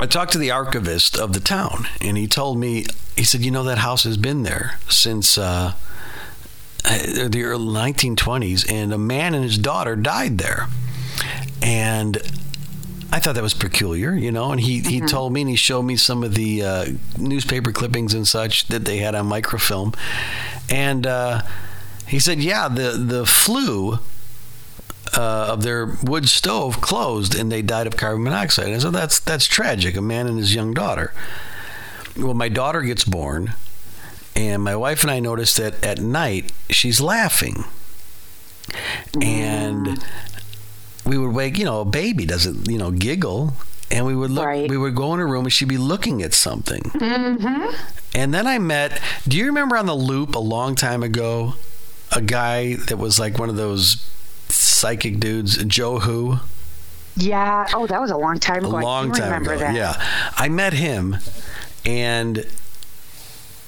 [0.00, 3.50] I talked to the archivist of the town, and he told me, he said, you
[3.50, 5.72] know, that house has been there since uh,
[6.84, 10.68] uh, the early 1920s, and a man and his daughter died there.
[11.60, 12.18] And
[13.10, 14.52] I thought that was peculiar, you know.
[14.52, 16.86] And he, he told me and he showed me some of the uh,
[17.18, 19.94] newspaper clippings and such that they had on microfilm.
[20.70, 21.42] And uh,
[22.06, 23.98] he said, yeah, the, the flue
[25.14, 28.68] uh, of their wood stove closed and they died of carbon monoxide.
[28.68, 29.96] And so that's that's tragic.
[29.96, 31.12] A man and his young daughter.
[32.16, 33.54] Well, my daughter gets born,
[34.34, 37.64] and my wife and I noticed that at night she's laughing,
[39.22, 40.04] and
[41.06, 41.58] we would wake.
[41.58, 43.54] You know, a baby doesn't you know giggle.
[43.90, 44.44] And we would look.
[44.44, 44.68] Right.
[44.68, 46.82] We would go in her room, and she'd be looking at something.
[46.82, 47.74] Mm-hmm.
[48.14, 49.00] And then I met.
[49.26, 51.54] Do you remember on the loop a long time ago,
[52.12, 54.06] a guy that was like one of those
[54.50, 56.38] psychic dudes, Joe Who?
[57.16, 57.66] Yeah.
[57.74, 58.76] Oh, that was a long time ago.
[58.76, 59.60] I long time remember ago.
[59.60, 59.74] that.
[59.74, 59.94] Yeah,
[60.36, 61.16] I met him,
[61.84, 62.46] and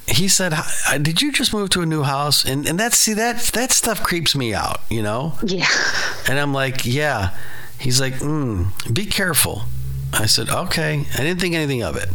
[0.07, 0.55] he said,
[1.03, 4.03] "Did you just move to a new house?" And and that's see that that stuff
[4.03, 5.35] creeps me out, you know.
[5.45, 5.67] Yeah.
[6.29, 7.31] And I'm like, "Yeah."
[7.79, 9.63] He's like, mm, "Be careful."
[10.13, 12.09] I said, "Okay." I didn't think anything of it.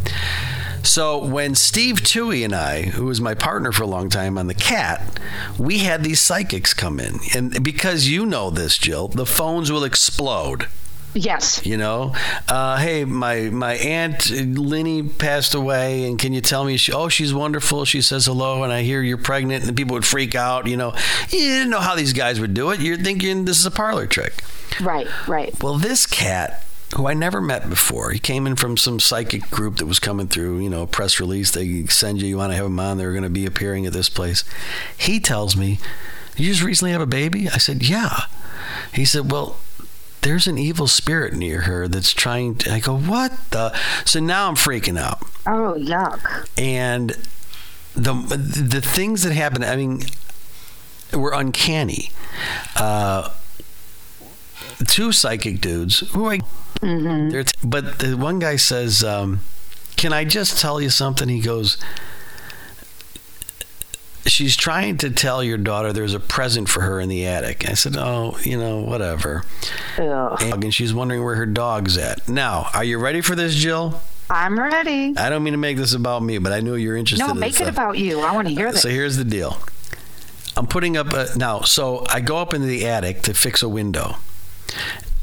[0.86, 4.48] So when Steve Toohey and I, who was my partner for a long time on
[4.48, 5.20] the cat,
[5.58, 9.84] we had these psychics come in, and because you know this, Jill, the phones will
[9.84, 10.68] explode.
[11.16, 11.66] Yes.
[11.66, 12.14] You know,
[12.50, 16.76] uh, hey, my my aunt Linny passed away, and can you tell me?
[16.76, 17.86] She, oh, she's wonderful.
[17.86, 20.68] She says hello, and I hear you're pregnant, and people would freak out.
[20.68, 20.94] You know,
[21.30, 22.82] you didn't know how these guys would do it.
[22.82, 24.44] You're thinking this is a parlor trick.
[24.82, 25.08] Right.
[25.26, 25.64] Right.
[25.64, 29.78] Well, this cat, who I never met before, he came in from some psychic group
[29.78, 30.60] that was coming through.
[30.60, 31.52] You know, a press release.
[31.52, 32.28] They send you.
[32.28, 32.98] You want to have him on?
[32.98, 34.44] They're going to be appearing at this place.
[34.98, 35.80] He tells me,
[36.38, 38.22] "You just recently have a baby." I said, "Yeah."
[38.94, 39.58] He said, "Well."
[40.22, 42.74] There's an evil spirit near her that's trying to.
[42.74, 43.78] I go, what the?
[44.06, 46.48] So now I'm freaking out Oh, yuck.
[46.58, 47.12] and
[47.94, 50.02] the the things that happen i mean
[51.14, 52.10] were uncanny
[52.76, 53.30] uh
[54.88, 56.40] two psychic dudes who i
[56.82, 59.40] they're t- but the one guy says um
[59.96, 61.78] can i just tell you something he goes
[64.26, 67.74] she's trying to tell your daughter there's a present for her in the attic i
[67.74, 69.44] said oh you know whatever
[69.98, 70.42] Ugh.
[70.42, 74.60] and she's wondering where her dog's at now are you ready for this jill I'm
[74.60, 75.14] ready.
[75.18, 77.28] I don't mean to make this about me, but I know you're interested.
[77.28, 77.70] No, make it stuff.
[77.70, 78.22] about you.
[78.22, 78.82] I want to hear this.
[78.82, 79.60] So here's the deal.
[80.58, 81.62] I'm putting up a now.
[81.62, 84.16] So I go up into the attic to fix a window,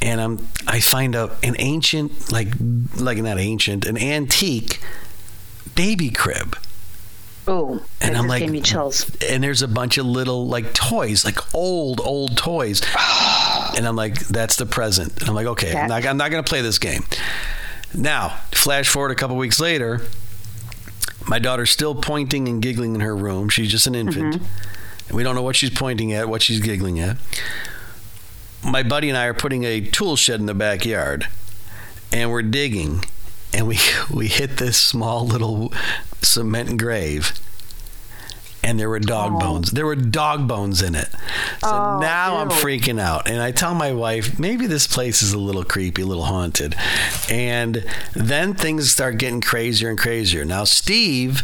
[0.01, 2.49] and I'm I find a an ancient like
[2.97, 4.81] like not ancient an antique
[5.75, 6.57] baby crib.
[7.49, 9.11] Oh, And I'm like, gave me chills.
[9.29, 12.83] and there's a bunch of little like toys, like old, old toys.
[13.77, 15.19] and I'm like, that's the present.
[15.19, 17.03] And I'm like, okay, I'm not, I'm not going to play this game.
[17.95, 20.03] Now, flash forward a couple weeks later,
[21.27, 23.49] my daughter's still pointing and giggling in her room.
[23.49, 24.37] She's just an infant.
[24.37, 25.09] Mm-hmm.
[25.09, 27.17] And we don't know what she's pointing at, what she's giggling at.
[28.65, 31.27] My buddy and I are putting a tool shed in the backyard,
[32.13, 33.05] and we're digging,
[33.53, 33.79] and we
[34.11, 35.73] we hit this small little
[36.23, 37.33] cement grave
[38.65, 39.39] and there were dog Oh.
[39.41, 39.71] bones.
[39.73, 41.09] There were dog bones in it.
[41.61, 43.29] So Oh, now I'm freaking out.
[43.29, 46.75] And I tell my wife, maybe this place is a little creepy, a little haunted.
[47.31, 50.45] And then things start getting crazier and crazier.
[50.45, 51.43] Now, Steve,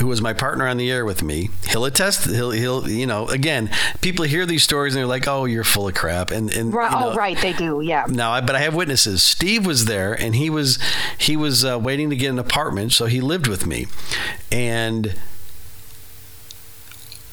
[0.00, 3.26] who was my partner on the air with me, he'll attest, he'll, he'll you know,
[3.28, 3.70] again,
[4.00, 6.30] people hear these stories and they're like, oh, you're full of crap.
[6.30, 7.80] And, and Right, you know, oh, right, they do.
[7.80, 8.04] Yeah.
[8.08, 9.22] now, I, but I have witnesses.
[9.22, 10.78] Steve was there, and he was
[11.18, 13.86] he was uh, waiting to get an apartment, so he lived with me.
[14.50, 15.14] And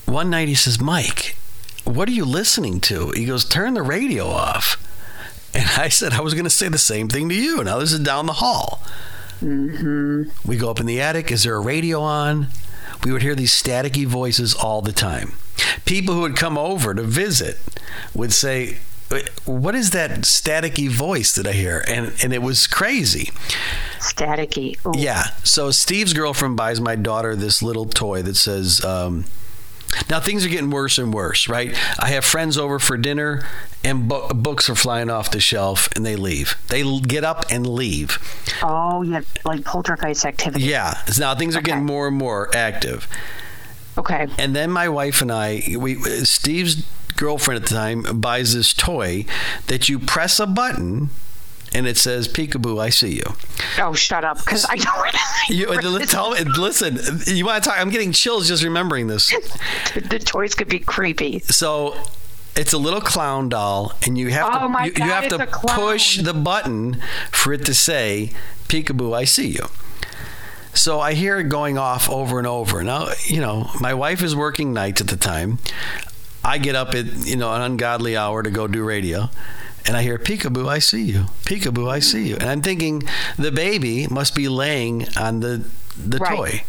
[0.10, 1.36] one night he says, "Mike,
[1.86, 4.78] what are you listening to?" He goes, "Turn the radio off."
[5.54, 7.94] And I said, "I was going to say the same thing to you." Now this
[7.94, 8.82] is down the hall.
[9.42, 10.24] Mm-hmm.
[10.46, 11.32] We go up in the attic.
[11.32, 12.48] Is there a radio on?
[13.04, 15.34] We would hear these staticky voices all the time.
[15.86, 17.58] People who would come over to visit
[18.14, 18.80] would say,
[19.46, 23.32] "What is that staticky voice that I hear?" And and it was crazy.
[24.00, 24.78] Staticky.
[24.86, 25.00] Ooh.
[25.00, 25.28] Yeah.
[25.44, 28.84] So Steve's girlfriend buys my daughter this little toy that says.
[28.84, 29.26] Um,
[30.10, 31.76] now things are getting worse and worse, right?
[32.00, 33.46] I have friends over for dinner,
[33.84, 36.56] and bo- books are flying off the shelf, and they leave.
[36.68, 38.18] They l- get up and leave.
[38.64, 40.66] Oh, yeah, like poltergeist activity.
[40.66, 41.02] Yeah.
[41.18, 43.08] Now things are getting more and more active.
[43.98, 44.28] Okay.
[44.38, 49.26] And then my wife and I, we Steve's girlfriend at the time buys this toy
[49.68, 51.10] that you press a button
[51.74, 53.36] and it says peekaboo, I see you.
[53.80, 55.16] Oh, shut up, because I know it.
[55.50, 55.66] You
[56.06, 57.80] tell me, listen, you want to talk?
[57.80, 59.30] I'm getting chills just remembering this.
[59.96, 61.40] the toys could be creepy.
[61.40, 61.96] So
[62.56, 66.20] it's a little clown doll, and you have Oh to you, you have to push
[66.20, 67.02] the button
[67.32, 68.32] for it to say
[68.68, 69.66] peekaboo, I see you.
[70.74, 72.84] So I hear it going off over and over.
[72.84, 75.58] Now, you know, my wife is working nights at the time.
[76.44, 79.30] I get up at, you know, an ungodly hour to go do radio.
[79.86, 81.26] And I hear peekaboo, I see you.
[81.46, 82.36] Peekaboo, I see you.
[82.36, 83.04] And I'm thinking
[83.38, 85.64] the baby must be laying on the
[85.98, 86.36] the Right.
[86.36, 86.64] toy.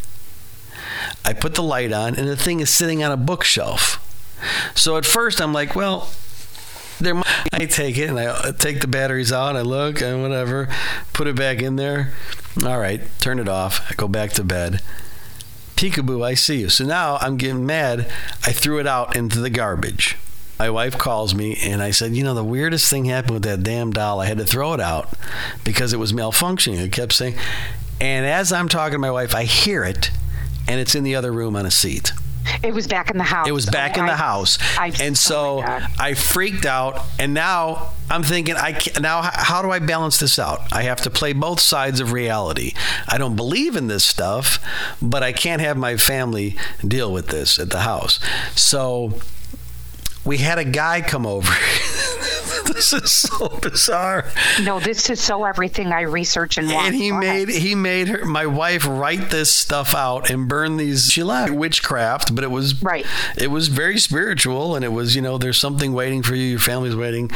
[1.24, 3.98] I put the light on and the thing is sitting on a bookshelf.
[4.74, 6.08] So at first I'm like, well,
[6.98, 9.56] there might, I take it and I uh, take the batteries out.
[9.56, 10.68] I look and whatever,
[11.12, 12.12] put it back in there.
[12.64, 13.80] All right, turn it off.
[13.90, 14.82] I go back to bed.
[15.76, 16.68] Peekaboo, I see you.
[16.68, 18.10] So now I'm getting mad.
[18.44, 20.16] I threw it out into the garbage.
[20.60, 23.62] My wife calls me and I said, You know, the weirdest thing happened with that
[23.62, 24.20] damn doll.
[24.20, 25.08] I had to throw it out
[25.64, 26.78] because it was malfunctioning.
[26.78, 27.36] It kept saying,
[27.98, 30.10] and as I'm talking to my wife, I hear it
[30.68, 32.12] and it's in the other room on a seat.
[32.62, 33.48] It was back in the house.
[33.48, 35.86] It was back Oh, in the I- house, I- and oh so God.
[35.98, 37.00] I freaked out.
[37.18, 40.70] And now I'm thinking, I can, now how do I balance this out?
[40.74, 42.74] I have to play both sides of reality.
[43.08, 44.58] I don't believe in this stuff,
[45.00, 46.54] but I can't have my family
[46.86, 48.20] deal with this at the house.
[48.54, 49.14] So
[50.24, 51.52] we had a guy come over.
[52.66, 54.24] this is so bizarre.
[54.62, 56.86] No, this is so everything I research and want.
[56.88, 57.48] And he Go ahead.
[57.48, 61.10] made he made her my wife write this stuff out and burn these.
[61.10, 63.06] She left witchcraft, but it was Right.
[63.36, 66.44] It was very spiritual, and it was you know there's something waiting for you.
[66.44, 67.30] Your family's waiting.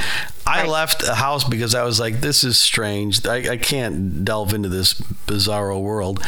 [0.47, 0.69] I Right.
[0.69, 3.27] left the house because I was like, this is strange.
[3.27, 4.93] I, I can't delve into this
[5.27, 6.23] bizarro world.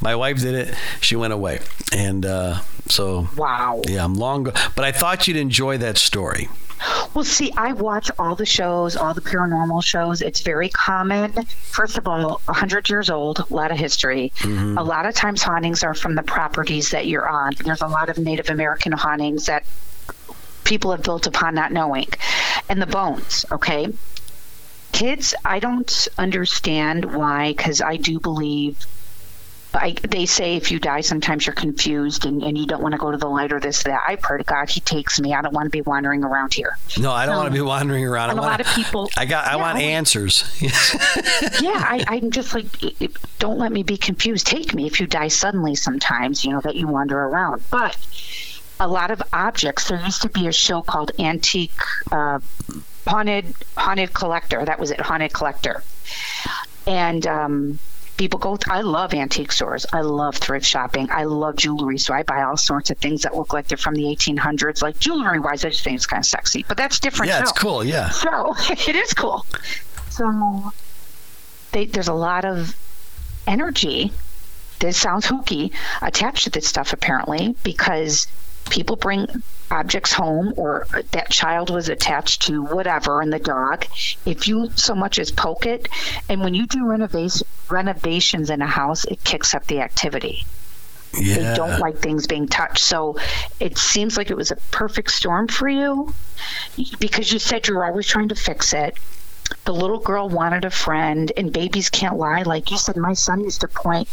[0.00, 0.74] My wife did it.
[1.00, 1.60] She went away,
[1.92, 3.82] and uh, so Wow.
[3.86, 4.44] yeah, I'm long.
[4.44, 6.48] Go- but I thought you'd enjoy that story.
[7.12, 10.22] Well, see, I watch all the shows, all the paranormal shows.
[10.22, 11.32] It's very common.
[11.72, 14.32] First of all, 100 years old, a lot of history.
[14.38, 14.78] Mm-hmm.
[14.78, 17.54] A lot of times, hauntings are from the properties that you're on.
[17.64, 19.64] There's a lot of Native American hauntings that
[20.62, 22.06] people have built upon not knowing.
[22.68, 23.88] And the bones, okay?
[24.92, 28.86] Kids, I don't understand why, because I do believe.
[29.78, 32.98] I, they say if you die, sometimes you're confused and, and you don't want to
[32.98, 34.00] go to the light or this, that.
[34.06, 35.32] I pray to God, He takes me.
[35.34, 36.76] I don't want to be wandering around here.
[36.98, 37.40] No, I don't No.
[37.42, 38.30] want to be wandering around.
[38.30, 39.46] And I a lot want of people- I got.
[39.46, 40.44] I Yeah, want I- answers.
[40.60, 40.70] yeah,
[41.72, 42.66] I, I'm just like,
[43.38, 44.46] don't let me be confused.
[44.46, 47.62] Take me if you die suddenly sometimes, you know, that you wander around.
[47.70, 47.96] But
[48.80, 51.72] a lot of objects, there used to be a show called Antique
[52.12, 52.40] uh,
[53.06, 54.64] Haunted Haunted Collector.
[54.64, 55.82] That was it, Haunted Collector.
[56.86, 57.78] And um,
[58.18, 59.86] people go, I love antique stores.
[59.92, 61.08] I love thrift shopping.
[61.10, 61.96] I love jewelry.
[61.98, 64.82] So I buy all sorts of things that look like they're from the 1800s.
[64.82, 66.64] Like jewelry wise, I just think it's kind of sexy.
[66.68, 67.30] But that's different.
[67.30, 67.84] yeah, it's cool.
[67.84, 68.10] Yeah.
[68.10, 69.46] So it is cool.
[70.10, 70.72] So
[71.72, 72.76] they, there's a lot of
[73.46, 74.12] energy.
[74.80, 78.26] This sounds hooky attached to this stuff apparently because
[78.70, 79.26] people bring
[79.70, 83.84] objects home or that child was attached to whatever and the dog
[84.24, 85.88] if you so much as poke it
[86.28, 90.44] and when you do renovation renovations in a house it kicks up the activity
[91.14, 91.36] Yeah.
[91.36, 92.84] they don't like things being touched.
[92.84, 93.16] So
[93.60, 96.14] it seems like it was a perfect storm for you
[97.00, 98.96] because you said you were always trying to fix it.
[99.64, 102.42] The little girl wanted a friend, and babies can't lie.
[102.42, 104.06] Like you said, my son used to point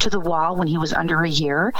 [0.00, 1.72] to the wall when he was under a year,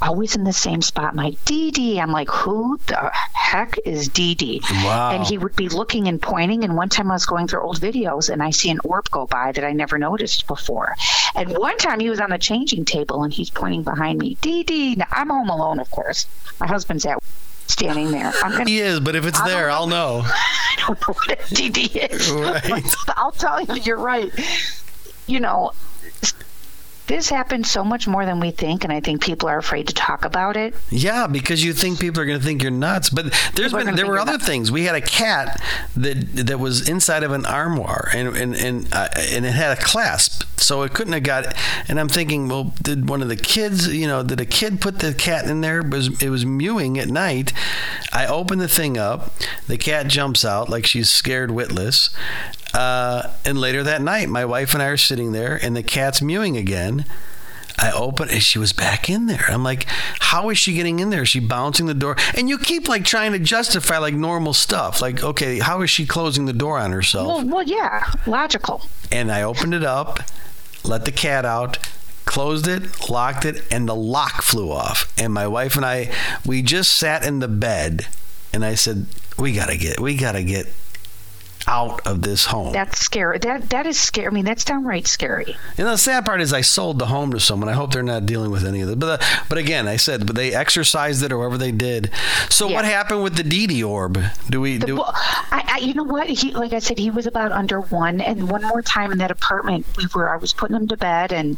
[0.00, 1.14] always in the same spot.
[1.14, 2.00] My Dee Dee.
[2.00, 4.60] I'm like, who the heck is Dee Dee?
[4.70, 5.12] Wow.
[5.12, 6.64] And he would be looking and pointing.
[6.64, 9.26] And one time I was going through old videos and I see an orb go
[9.26, 10.96] by that I never noticed before.
[11.34, 14.62] And one time he was on the changing table and he's pointing behind me, Dee
[14.62, 14.94] Dee.
[14.96, 16.26] Now I'm home alone, of course.
[16.58, 17.18] My husband's at
[17.66, 18.32] standing there.
[18.42, 18.68] I'm gonna.
[18.68, 19.74] He is, but if it's there, know.
[19.74, 20.22] I'll know.
[20.26, 22.30] I don't know what a Dee is.
[22.30, 22.84] Right.
[23.16, 24.32] I'll tell you, you're right.
[25.26, 25.72] You know,
[27.10, 29.94] this happens so much more than we think, and I think people are afraid to
[29.94, 30.74] talk about it.
[30.90, 33.10] Yeah, because you think people are going to think you're nuts.
[33.10, 34.46] But there's People been there were other nuts.
[34.46, 34.70] things.
[34.70, 35.60] We had a cat
[35.96, 39.80] that that was inside of an armoire, and and and uh, and it had a
[39.82, 41.52] clasp, so it couldn't have got.
[41.88, 45.00] And I'm thinking, well, did one of the kids, you know, did a kid put
[45.00, 45.80] the cat in there?
[45.80, 47.52] It was it was mewing at night.
[48.12, 49.32] I open the thing up.
[49.66, 52.10] The cat jumps out like she's scared witless.
[52.72, 56.22] Uh, and later that night, my wife and I are sitting there, and the cat's
[56.22, 56.99] mewing again.
[57.78, 59.46] I oh, open and she was back in there.
[59.48, 59.86] I'm like,
[60.18, 61.22] how is she getting in there?
[61.22, 62.14] Is she bouncing the door?
[62.36, 65.00] And you keep like trying to justify like normal stuff.
[65.00, 67.26] Like, okay, how is she closing the door on herself?
[67.26, 68.82] Well, well, yeah, logical.
[69.10, 70.20] and I opened it up,
[70.84, 71.78] let the cat out,
[72.26, 75.10] closed it, locked it, and the lock flew off.
[75.18, 76.12] And my wife and I,
[76.44, 78.06] we just sat in the bed,
[78.52, 79.06] and I said,
[79.38, 80.66] we gotta get, we gotta get
[81.66, 82.72] out of this home.
[82.72, 83.38] That's scary.
[83.38, 84.26] That that is scary.
[84.28, 85.56] I mean, that's downright scary.
[85.76, 87.68] You know, the sad part is I sold the home to someone.
[87.68, 88.98] I hope they're not dealing with any of it.
[88.98, 92.10] But, uh, but again, I said, but they exercised it or whatever they did.
[92.48, 94.18] So what happened with the Dee orb?
[94.48, 94.96] Do we do?
[94.96, 96.28] Well, I, I, you know what?
[96.28, 98.20] He, like I said, he was about under one.
[98.20, 100.28] And one more time in that apartment, we were.
[100.28, 101.56] I was putting him to bed, and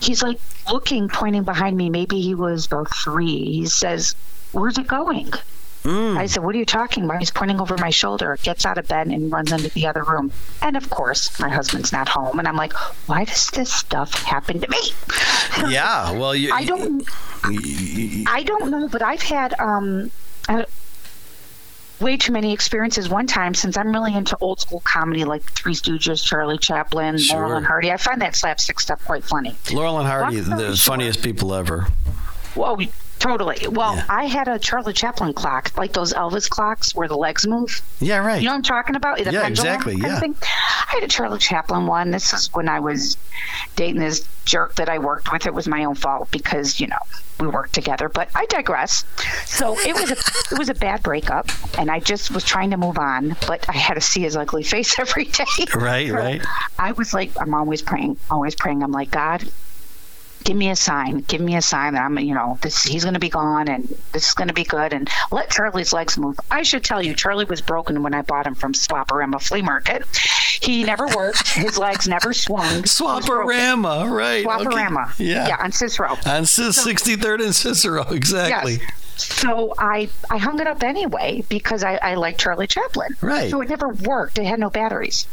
[0.00, 1.90] he's like looking, pointing behind me.
[1.90, 3.44] Maybe he was about three.
[3.52, 4.14] He says,
[4.52, 5.32] "Where's it going?"
[5.82, 6.16] Mm.
[6.16, 8.86] I said, "What are you talking about?" He's pointing over my shoulder, gets out of
[8.86, 10.30] bed, and runs into the other room.
[10.60, 12.72] And of course, my husband's not home, and I'm like,
[13.06, 14.78] "Why does this stuff happen to me?"
[15.72, 16.12] yeah.
[16.12, 16.52] Well, you.
[16.52, 17.08] I don't.
[17.44, 20.10] I don't know, but I've had um,
[20.48, 20.64] uh,
[22.00, 23.08] way too many experiences.
[23.08, 27.40] One time, since I'm really into old school comedy like Three Stooges, Charlie Chaplin, Sure.
[27.40, 29.56] Laurel and Hardy, I find that slapstick stuff quite funny.
[29.72, 31.86] Laurel and Hardy, the funniest people ever.
[32.54, 32.90] Well, we,
[33.22, 33.68] Totally.
[33.68, 34.04] Well, Yeah.
[34.08, 37.80] I had a Charlie Chaplin clock, like those Elvis clocks where the legs move.
[38.00, 38.40] Yeah, right.
[38.42, 39.18] You know what I'm talking about?
[39.22, 40.18] The Yeah, exactly, yeah.
[40.18, 40.34] thing.
[40.42, 42.10] I had a Charlie Chaplin one.
[42.10, 43.16] This is when I was
[43.76, 45.46] dating this jerk that I worked with.
[45.46, 46.98] It was my own fault because you know
[47.38, 48.08] we worked together.
[48.08, 49.04] But I digress.
[49.46, 51.48] So it was a it was a bad breakup,
[51.78, 54.62] and I just was trying to move on, but I had to see his ugly
[54.74, 55.44] face every day.
[55.76, 56.42] Right, right.
[56.76, 58.82] I was like, I'm always praying, always praying.
[58.82, 59.44] I'm like, God,
[60.44, 63.14] give me a sign, give me a sign that I'm, you know, this he's going
[63.14, 66.38] to be gone and this is going to be good, and let Charlie's legs move.
[66.50, 70.04] I should tell you, Charlie was broken when I bought him from Swap-O-Rama Flea Market.
[70.60, 71.48] He never worked.
[71.48, 72.68] His legs never swung.
[72.68, 73.22] He was broken.
[73.22, 74.44] Swap-O-Rama, right.
[74.46, 74.74] okay.
[75.18, 75.48] Yeah.
[75.48, 76.16] Yeah, on Cicero.
[76.26, 78.74] On Cis- 63rd and Cicero, exactly.
[78.80, 79.01] Yes.
[79.16, 83.16] So I I hung it up anyway because I, I like Charlie Chaplin.
[83.20, 83.50] Right.
[83.50, 84.38] So it never worked.
[84.38, 85.26] It had no batteries.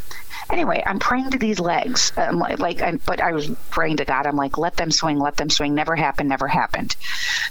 [0.49, 2.11] Anyway, I'm praying to these legs.
[2.17, 4.25] Um, I'm like, like I, but I was praying to God.
[4.25, 5.75] I'm like, let them swing, let them swing.
[5.75, 6.95] Never happened, never happened.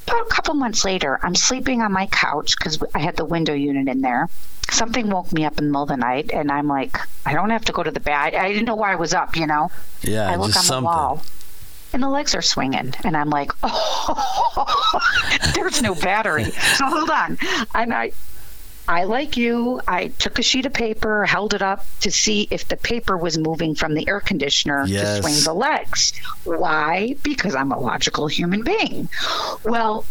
[0.07, 3.55] About a couple months later, I'm sleeping on my couch because I had the window
[3.55, 4.29] unit in there.
[4.71, 7.51] Something woke me up in the middle of the night, and I'm like, I don't
[7.51, 8.35] have to go to the bed.
[8.35, 9.71] I, I didn't know why I was up, you know.
[10.03, 10.81] Yeah, I look on something.
[10.81, 11.23] the wall,
[11.93, 15.01] and the legs are swinging, and I'm like, oh,
[15.55, 16.45] there's no battery.
[16.45, 17.39] So hold on,
[17.75, 18.13] and I.
[18.91, 22.69] I, like you, I took a sheet of paper, held it up to see if
[22.69, 25.19] the paper was moving from the air conditioner Yes.
[25.19, 26.19] to swing the legs.
[26.45, 27.15] Why?
[27.23, 29.11] Because I'm a logical human being.
[29.63, 30.07] Well,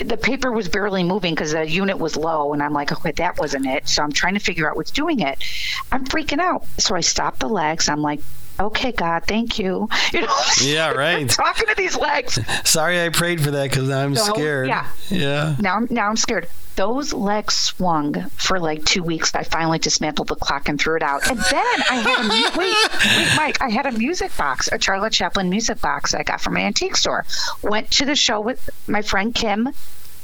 [0.00, 3.38] the paper was barely moving because the unit was low and i'm like okay that
[3.38, 5.42] wasn't it so i'm trying to figure out what's doing it
[5.90, 8.20] i'm freaking out so i stop the legs i'm like
[8.60, 11.28] okay god thank you you know Yeah, right.
[11.28, 14.68] talking to these legs Sorry I prayed for that because I'm So, scared.
[14.68, 14.86] yeah.
[15.08, 15.56] Yeah.
[15.58, 16.46] now I'm now I'm scared.
[16.76, 19.34] Those legs swung for like two weeks.
[19.34, 21.28] I finally dismantled the clock and threw it out.
[21.28, 22.76] And then I had a mu- wait,
[23.18, 23.60] wait, Mike.
[23.60, 26.96] I had a music box, a Charlie Chaplin music box I got from an antique
[26.96, 27.26] store.
[27.62, 29.70] Went to the show with my friend Kim,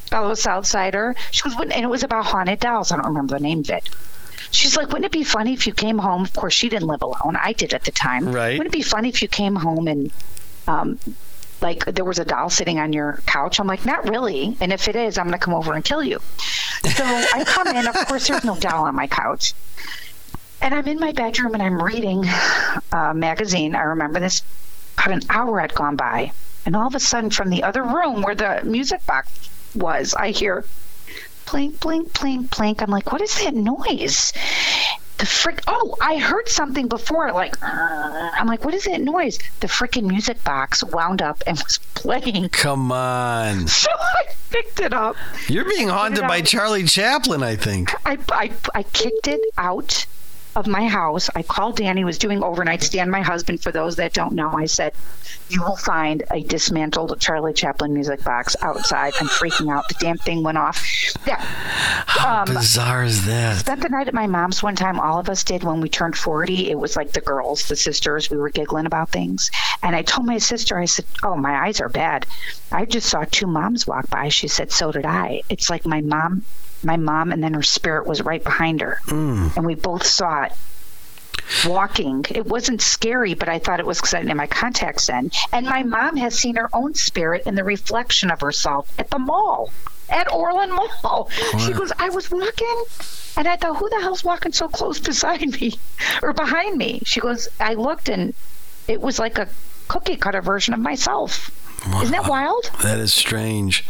[0.06, 1.14] fellow Southsider.
[1.30, 2.90] She was, and it was about haunted dolls.
[2.92, 3.90] I don't remember the name of it.
[4.50, 6.22] She's like, wouldn't it be funny if you came home?
[6.22, 7.36] Of course, she didn't live alone.
[7.40, 8.32] I did at the time.
[8.32, 8.58] Right.
[8.58, 10.12] Wouldn't it be funny if you came home and
[10.66, 10.98] um,
[11.60, 13.60] like there was a doll sitting on your couch.
[13.60, 14.56] I'm like, not really.
[14.60, 16.20] And if it is, I'm going to come over and kill you.
[16.94, 17.86] So I come in.
[17.86, 19.54] Of course, there's no doll on my couch.
[20.60, 22.24] And I'm in my bedroom and I'm reading
[22.92, 23.74] a magazine.
[23.74, 24.42] I remember this.
[24.98, 26.32] About an hour had gone by.
[26.64, 30.30] And all of a sudden, from the other room where the music box was, I
[30.30, 30.64] hear
[31.46, 32.82] plink, plink, plink, plink.
[32.82, 34.32] I'm like, what is that noise?
[35.18, 35.62] The frick!
[35.66, 37.32] Oh, I heard something before.
[37.32, 39.38] Like, uh, I'm like, what is that noise?
[39.60, 42.50] The freaking music box wound up and was playing.
[42.50, 43.66] Come on.
[43.76, 45.16] So I picked it up.
[45.48, 46.40] You're being haunted by.
[46.42, 47.92] Charlie Chaplin, I think.
[48.04, 50.06] I, I, I kicked it out
[50.56, 51.28] of my house.
[51.36, 53.10] I called Danny, was doing overnight stand.
[53.10, 54.94] My husband, for those that don't know, I said,
[55.48, 59.86] "You will find a dismantled Charlie Chaplin music box outside." I'm freaking out.
[59.88, 60.82] The damn thing went off.
[61.26, 61.44] Yeah.
[62.24, 63.58] Um, Bizarre is that?
[63.58, 64.98] spent the night at my mom's one time.
[64.98, 66.70] All of us did when we turned 40.
[66.70, 69.50] It was like the girls, the sisters, we were giggling about things.
[69.82, 72.26] And I told my sister, I said, Oh, my eyes are bad.
[72.72, 74.28] I just saw two moms walk by.
[74.28, 75.42] She said, So did I.
[75.48, 76.44] It's like my mom,
[76.82, 79.00] my mom, and then her spirit was right behind her.
[79.04, 79.48] Hmm.
[79.56, 80.52] And we both saw it
[81.66, 82.24] walking.
[82.30, 85.30] It wasn't scary, but I thought it was because I didn't have my contacts in.
[85.52, 89.18] And my mom has seen her own spirit in the reflection of herself at the
[89.18, 89.70] mall,
[90.08, 91.30] at Orland Mall.
[91.58, 92.84] She goes, I was walking.
[93.36, 95.74] And I thought, who the hell's walking so close beside me
[96.22, 97.02] or behind me?
[97.04, 98.34] She goes, I looked and
[98.88, 99.48] it was like a
[99.88, 101.50] cookie cutter version of myself.
[101.86, 102.70] Isn't that wild?
[102.82, 103.84] That is strange.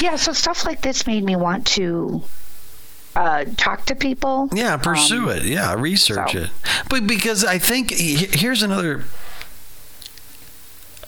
[0.00, 2.22] Yeah, so stuff like this made me want to
[3.14, 4.48] uh, talk to people.
[4.52, 5.42] Yeah, pursue Um, it.
[5.44, 6.50] Yeah, research so- it.
[6.88, 9.04] But because I think here's another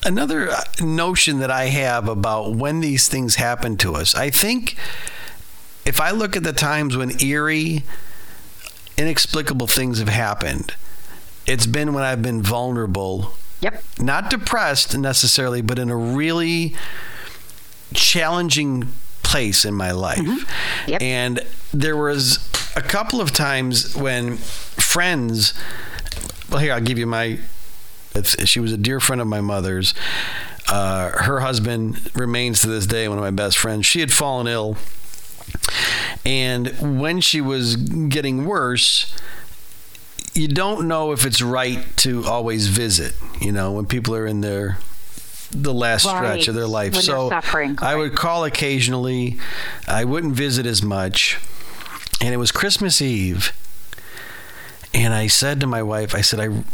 [0.04, 4.14] another uh, notion that I have about when these things happen to us.
[4.14, 4.76] I think
[5.86, 7.84] if I look at the times when eerie,
[8.98, 10.74] inexplicable things have happened,
[11.46, 13.34] it's been when I've been vulnerable
[13.64, 13.82] Yep.
[13.98, 16.76] not depressed necessarily, but in a really
[17.94, 18.88] challenging
[19.22, 20.44] place in my life.
[20.86, 21.00] Yep.
[21.00, 21.40] And
[21.72, 22.46] there was
[22.76, 25.54] a couple of times when friends,
[26.50, 27.38] well, here, I'll give you my,
[28.22, 29.94] she was a dear friend of my mother's.
[30.68, 33.86] Uh, her husband remains to this day one of my best friends.
[33.86, 34.76] She had fallen ill.
[36.26, 39.14] And when she was getting worse,
[40.34, 44.40] you don't know if it's right to always visit, you know, when people are in
[44.40, 44.78] their
[45.52, 46.16] the last Right.
[46.16, 46.92] stretch of their life.
[46.94, 47.96] When so suffering, I right.
[47.96, 49.38] would call occasionally.
[49.86, 51.38] I wouldn't visit as much.
[52.20, 53.52] And it was Christmas Eve.
[54.92, 56.64] And I said to my wife, I said I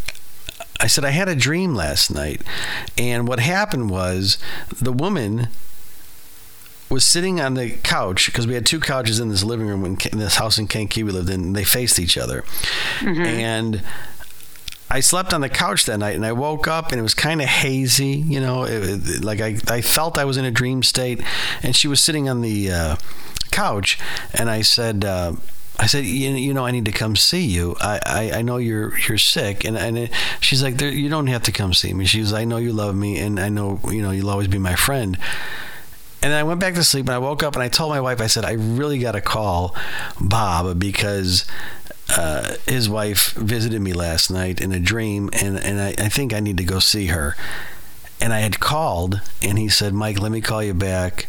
[0.83, 2.41] I said I had a dream last night.
[2.97, 4.39] And what happened was
[4.81, 5.49] the woman
[6.91, 9.97] was sitting on the couch because we had two couches in this living room in,
[10.13, 11.41] in this house in Kankakee we lived in.
[11.41, 12.43] And they faced each other,
[13.01, 13.23] Mm-hmm.
[13.23, 13.83] and
[14.93, 17.41] I slept on the couch that night, and I woke up and it was kind
[17.41, 18.07] of hazy.
[18.27, 21.23] You know, it, it- like I I felt I was in a dream state,
[21.63, 22.97] and she was sitting on the uh,
[23.51, 23.99] couch,
[24.35, 25.05] and I said.
[25.05, 25.35] Uh,
[25.79, 27.75] I said, you, you know, I need to come see you.
[27.81, 31.29] I, I, I know you're you're sick, and and it, she's like, there, you don't
[31.29, 32.05] have to come see me.
[32.05, 34.75] She's, I know you love me, and I know you know you'll always be my
[34.75, 35.17] friend.
[36.23, 38.01] And then I went back to sleep and I woke up and I told my
[38.01, 39.75] wife, I said, I really got to call
[40.21, 41.47] Bob because
[42.11, 46.35] uh, his wife visited me last night in a dream and, and I, I think
[46.35, 47.37] I need to go see her.
[48.21, 51.29] And I had called and he said, Mike, let me call you back.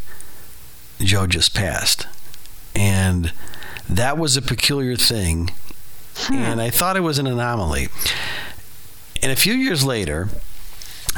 [0.99, 2.05] Joe just passed.
[2.75, 3.31] And
[3.87, 5.51] that was a peculiar thing.
[6.31, 7.87] And I thought it was an anomaly.
[9.23, 10.29] And a few years later,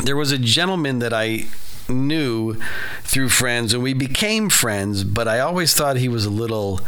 [0.03, 1.47] there was a gentleman that I
[1.89, 2.55] knew
[3.03, 5.03] through friends, and we became friends.
[5.03, 6.81] But I always thought he was a little,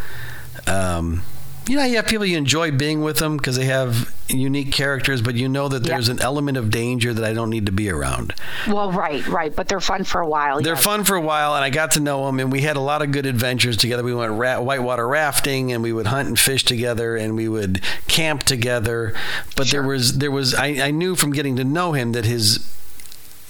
[0.67, 1.23] um,
[1.67, 5.21] you know, you have people you enjoy being with them because they have unique characters,
[5.21, 7.89] but you know that there's an element of danger that I don't need to be
[7.89, 8.33] around.
[8.67, 10.61] Well, right, right, but they're fun for a while.
[10.61, 10.83] They're yes.
[10.83, 13.01] fun for a while, and I got to know them, and we had a lot
[13.01, 14.03] of good adventures together.
[14.03, 17.81] We went ra- whitewater rafting, and we would hunt and fish together, and we would
[18.07, 19.13] camp together.
[19.55, 22.59] But there was there was I, I knew from getting to know him that his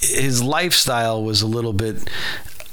[0.07, 2.09] his lifestyle was a little bit.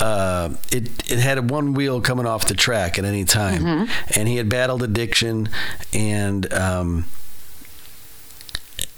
[0.01, 4.37] Uh, it it had one wheel coming off the track at any time, and he
[4.37, 5.49] had battled addiction,
[5.93, 7.05] and um,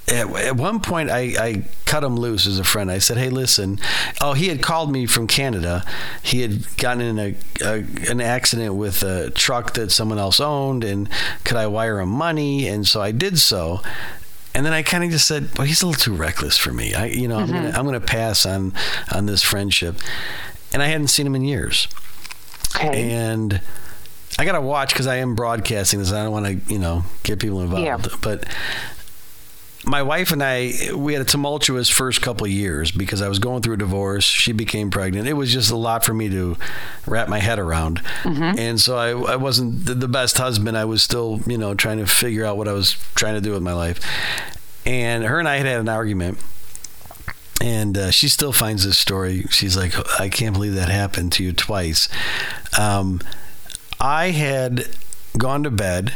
[0.08, 2.90] at, at one point I, I cut him loose as a friend.
[2.90, 3.78] I said, "Hey, listen."
[4.20, 5.84] Oh, he had called me from Canada.
[6.22, 10.84] He had gotten in a, a an accident with a truck that someone else owned,
[10.84, 11.08] and
[11.44, 12.66] could I wire him money?
[12.66, 13.80] And so I did so.
[14.54, 16.94] And then I kind of just said, "Well, he's a little too reckless for me.
[16.94, 17.76] I, you know, I'm gonna mm-hmm.
[17.76, 18.72] I'm gonna pass on
[19.12, 19.96] on this friendship."
[20.72, 21.86] And I hadn't seen him in years
[22.76, 23.12] Okay.
[23.12, 23.60] and
[24.38, 26.12] I gotta watch because I am broadcasting this.
[26.12, 27.84] I don't want to, you know, get people involved.
[27.84, 27.98] Yeah.
[28.20, 28.46] But
[29.86, 33.38] my wife and I, we had a tumultuous first couple of years because I was
[33.38, 34.24] going through a divorce.
[34.24, 35.28] She became pregnant.
[35.28, 36.56] It was just a lot for me to
[37.06, 40.76] wrap my head around, and so I, I wasn't the- the best husband.
[40.76, 43.52] I was still, you know, trying to figure out what I was trying to do
[43.52, 44.00] with my life.
[44.86, 46.38] And her and I had had an argument
[47.60, 49.44] and uh, she still finds this story.
[49.50, 52.08] She's like, I can't believe that happened to you twice.
[52.78, 53.20] Um,
[54.00, 54.88] I had
[55.38, 56.14] gone to bed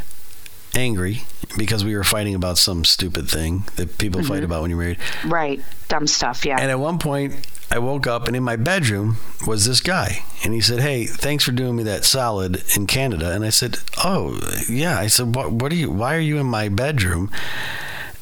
[0.75, 1.23] angry
[1.57, 4.99] because we were fighting about some stupid thing that people fight about when you're married.
[5.25, 6.45] right, dumb stuff.
[6.45, 6.59] Yeah.
[6.61, 7.35] And at one point,
[7.71, 10.25] I woke up and in my bedroom was this guy.
[10.45, 13.33] And he said, Hey, thanks for doing me that solid in Canada.
[13.33, 14.99] And I said, Oh, yeah.
[14.99, 17.31] I said, What, what are you, why are you in my bedroom?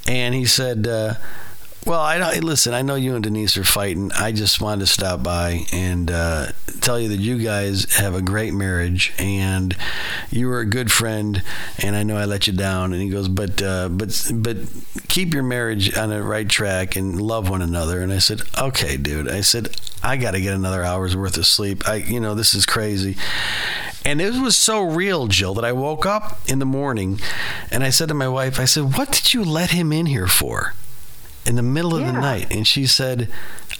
[0.07, 1.15] And he said, uh,
[1.87, 2.75] well, I don't listen.
[2.75, 4.11] I know you and Denise are fighting.
[4.13, 6.49] I just wanted to stop by and uh,
[6.81, 9.77] tell you that you guys have a great marriage, and
[10.29, 11.45] you were a good friend.
[11.79, 12.93] And I know I let you down.
[12.93, 14.57] And he goes, but uh, but but
[15.07, 18.01] keep your marriage on the right track and love one another.
[18.01, 19.31] And I said, okay, dude.
[19.31, 19.69] I said,
[20.03, 21.89] I got to get another hour's worth of sleep.
[21.89, 23.17] I, you know, this is crazy.
[24.05, 27.21] And it was so real, Jill, that I woke up in the morning
[27.71, 30.29] and I said to my wife, I said, What did you let him in here
[30.29, 30.75] for?
[31.47, 32.53] In the middle of the night.
[32.53, 33.29] And she said,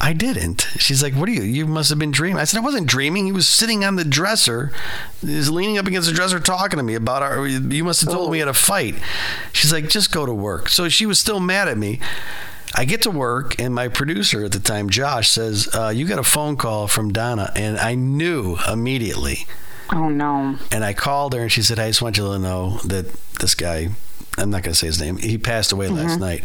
[0.01, 0.69] I didn't.
[0.79, 1.43] She's like, What are you?
[1.43, 2.39] You must have been dreaming.
[2.41, 3.27] I said, I wasn't dreaming.
[3.27, 4.71] He was sitting on the dresser.
[5.21, 8.13] He was leaning up against the dresser talking to me about our you must have
[8.13, 8.95] told me we had a fight.
[9.53, 10.69] She's like, just go to work.
[10.69, 11.99] So she was still mad at me.
[12.75, 16.19] I get to work, and my producer at the time, Josh, says, uh, You got
[16.19, 17.51] a phone call from Donna.
[17.57, 19.47] And I knew immediately.
[19.93, 20.57] oh no.
[20.71, 23.11] And I called her and she said, I just want you to know that
[23.41, 23.89] this guy,
[24.37, 26.45] I'm not going to say his name, he passed away last night.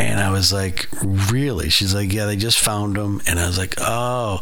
[0.00, 1.68] And I was like, Really?
[1.68, 3.20] She's like, Yeah, they just found him.
[3.26, 4.40] And I was like, Oh.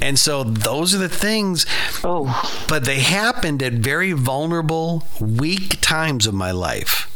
[0.00, 1.66] And so those are the things,
[2.04, 7.10] Oh, but they happened at very vulnerable, weak times of my life.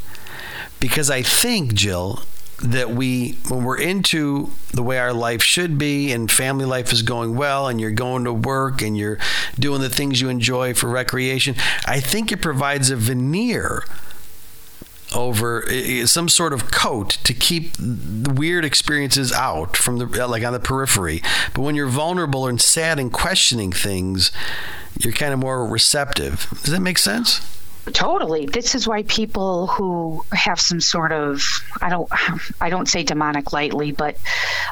[0.80, 2.22] Because I think, Jill,
[2.62, 7.02] that we, when we're into the way our life should be and family life is
[7.02, 9.18] going well and you're going to work and you're
[9.58, 11.54] doing the things you enjoy for recreation,
[11.86, 13.84] I think it provides a veneer
[15.14, 15.64] over
[16.06, 20.52] some sort of coat to keep the weird experiences out from the uh, like on
[20.52, 21.22] the periphery
[21.54, 24.30] but when you're vulnerable and sad and questioning things
[25.00, 27.40] you're kind of more receptive does that make sense
[27.92, 28.46] totally.
[28.46, 31.42] This is why people who have some sort of
[31.80, 32.10] I don't
[32.60, 34.16] I don't say demonic lightly, but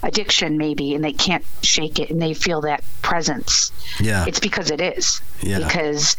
[0.02, 3.72] addiction maybe, and they can't shake it, and they feel that presence.
[4.00, 5.20] yeah It's because it is.
[5.40, 5.58] Yeah.
[5.58, 6.16] Because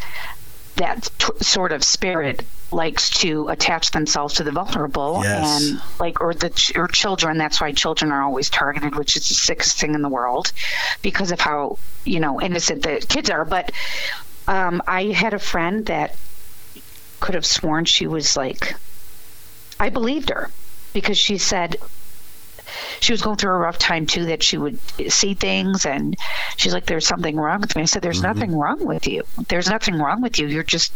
[0.78, 5.62] that t- sort of spirit likes to attach themselves to the vulnerable Yes.
[5.72, 9.28] and like or the ch- or children that's why children are always targeted which is
[9.28, 10.52] the sickest thing in the world
[11.02, 13.72] because of how you know innocent the kids are but
[14.48, 16.16] um, i had a friend that
[17.20, 18.76] could have sworn she was like
[19.80, 20.50] i believed her
[20.94, 21.78] because she said
[22.99, 24.80] she was going through a rough time too that she would
[25.11, 26.15] see things and
[26.57, 27.84] she's like there's something wrong with me.
[27.84, 28.39] I said there's mm-hmm.
[28.39, 29.24] nothing wrong with you.
[29.47, 30.47] There's nothing wrong with you.
[30.47, 30.93] You're just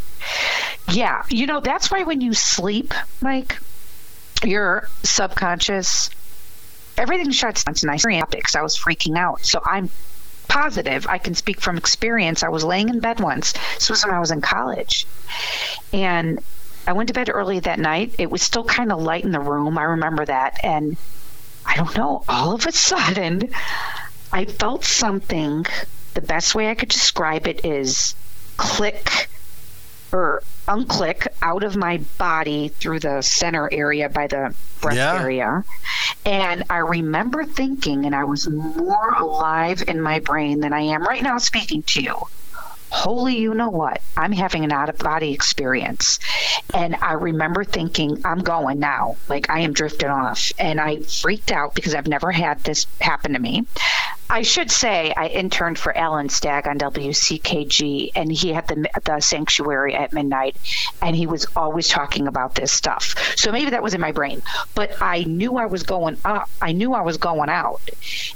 [0.92, 1.24] yeah.
[1.30, 3.58] You know that's why when you sleep mike
[4.44, 6.10] your subconscious
[6.98, 7.76] everything shuts down.
[7.82, 9.46] And i because i was freaking out.
[9.46, 9.90] So i'm
[10.48, 12.44] positive i can speak from experience.
[12.44, 13.54] I was laying in bed once.
[13.76, 15.06] This was when i was in college.
[15.94, 16.40] And
[16.88, 18.16] i went to bed early that night.
[18.18, 19.78] It was still kind of light in the room.
[19.78, 20.60] I remember that.
[20.64, 20.98] And
[21.66, 23.50] I don't know, all of a sudden,
[24.32, 25.66] I felt something.
[26.14, 28.16] The best way I could describe it is
[28.58, 29.30] click
[30.12, 35.22] or unclick out of my body through the center area by the breast Yeah.
[35.22, 35.64] area.
[36.26, 41.04] And I remember thinking, and I was more alive in my brain than I am
[41.04, 42.16] right now speaking to you.
[42.92, 44.02] Holy, you know what?
[44.18, 46.20] I'm having an out of body experience.
[46.74, 49.16] And I remember thinking, I'm going now.
[49.30, 50.52] Like I am drifting off.
[50.60, 53.66] And I freaked out because I've never had this happen to me.
[54.32, 59.20] I should say I interned for Alan Stagg on WCKG, and he had the the
[59.20, 60.56] sanctuary at midnight,
[61.02, 63.36] and he was always talking about this stuff.
[63.38, 64.42] So maybe that was in my brain,
[64.74, 66.50] but I knew I was going up.
[66.62, 67.82] I knew I was going out,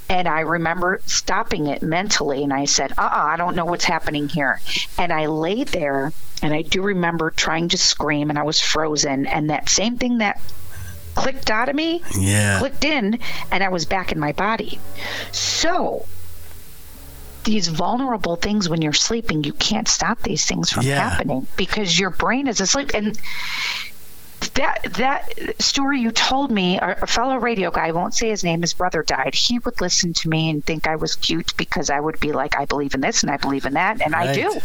[0.10, 3.86] and I remember stopping it mentally, and I said, "Uh, uh I don't know what's
[3.86, 4.60] happening here,"
[4.98, 6.12] and I laid there.
[6.42, 9.26] And I do remember trying to scream, and I was frozen.
[9.26, 10.42] And that same thing that
[11.16, 12.60] clicked out of me Yeah.
[12.60, 13.20] clicked in
[13.52, 14.80] and I was back in my body.
[15.32, 16.06] So
[17.46, 21.10] these vulnerable things when you're sleeping, you can't stop these things from Yeah.
[21.10, 22.92] happening because your brain is asleep.
[22.94, 23.18] And
[24.56, 28.44] that that story you told me, a, a fellow radio guy, I won't say his
[28.44, 29.34] name, his brother died.
[29.36, 32.58] He would listen to me and think I was cute because I would be like,
[32.60, 34.60] I believe in this and I believe in that, and I do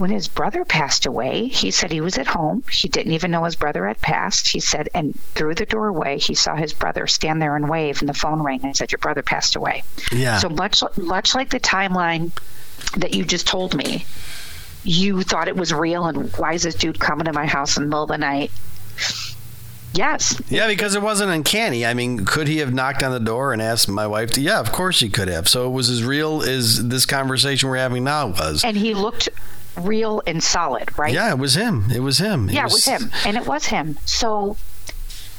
[0.00, 2.64] when his brother passed away, he said he was at home.
[2.70, 4.48] He didn't even know his brother had passed.
[4.48, 8.08] He said, and through the doorway, he saw his brother stand there and wave, and
[8.08, 10.38] the phone rang and said, "Your brother passed away." Yeah.
[10.38, 12.30] So much, much like the timeline
[12.96, 14.06] that you just told me,
[14.84, 17.82] you thought it was real, and why is this dude coming to my house in
[17.84, 18.50] the middle of the night?
[19.92, 21.84] Yes, Yeah, because it wasn't uncanny.
[21.84, 24.40] I mean, could he have knocked on the door and asked my wife to?
[24.40, 25.48] Yeah, of course he could have.
[25.48, 28.62] So it was as real as this conversation we're having now was.
[28.64, 29.28] and he looked
[29.80, 31.12] real and solid, right?
[31.12, 31.90] Yeah, it was him.
[31.90, 32.48] It was him.
[32.50, 33.98] yeah, it was him, and it was him.
[34.04, 34.56] So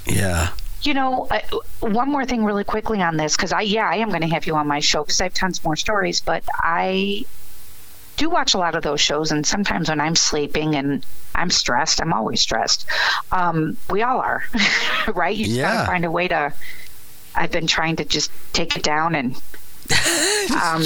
[0.06, 0.50] Yeah.
[0.84, 1.40] You know, uh,
[1.82, 4.48] one more thing really quickly on this, because I, yeah, I am going to have
[4.48, 7.26] you on my show because I have tons more stories, but I
[8.18, 12.02] do watch a lot of those shows, and sometimes when I'm sleeping and I'm stressed,
[12.02, 12.88] I'm always stressed.
[13.32, 14.44] Um, we all are,
[15.14, 15.36] right?
[15.36, 16.52] You just got to find a way to.
[17.36, 19.40] I've been trying to just take it down and
[20.52, 20.84] um,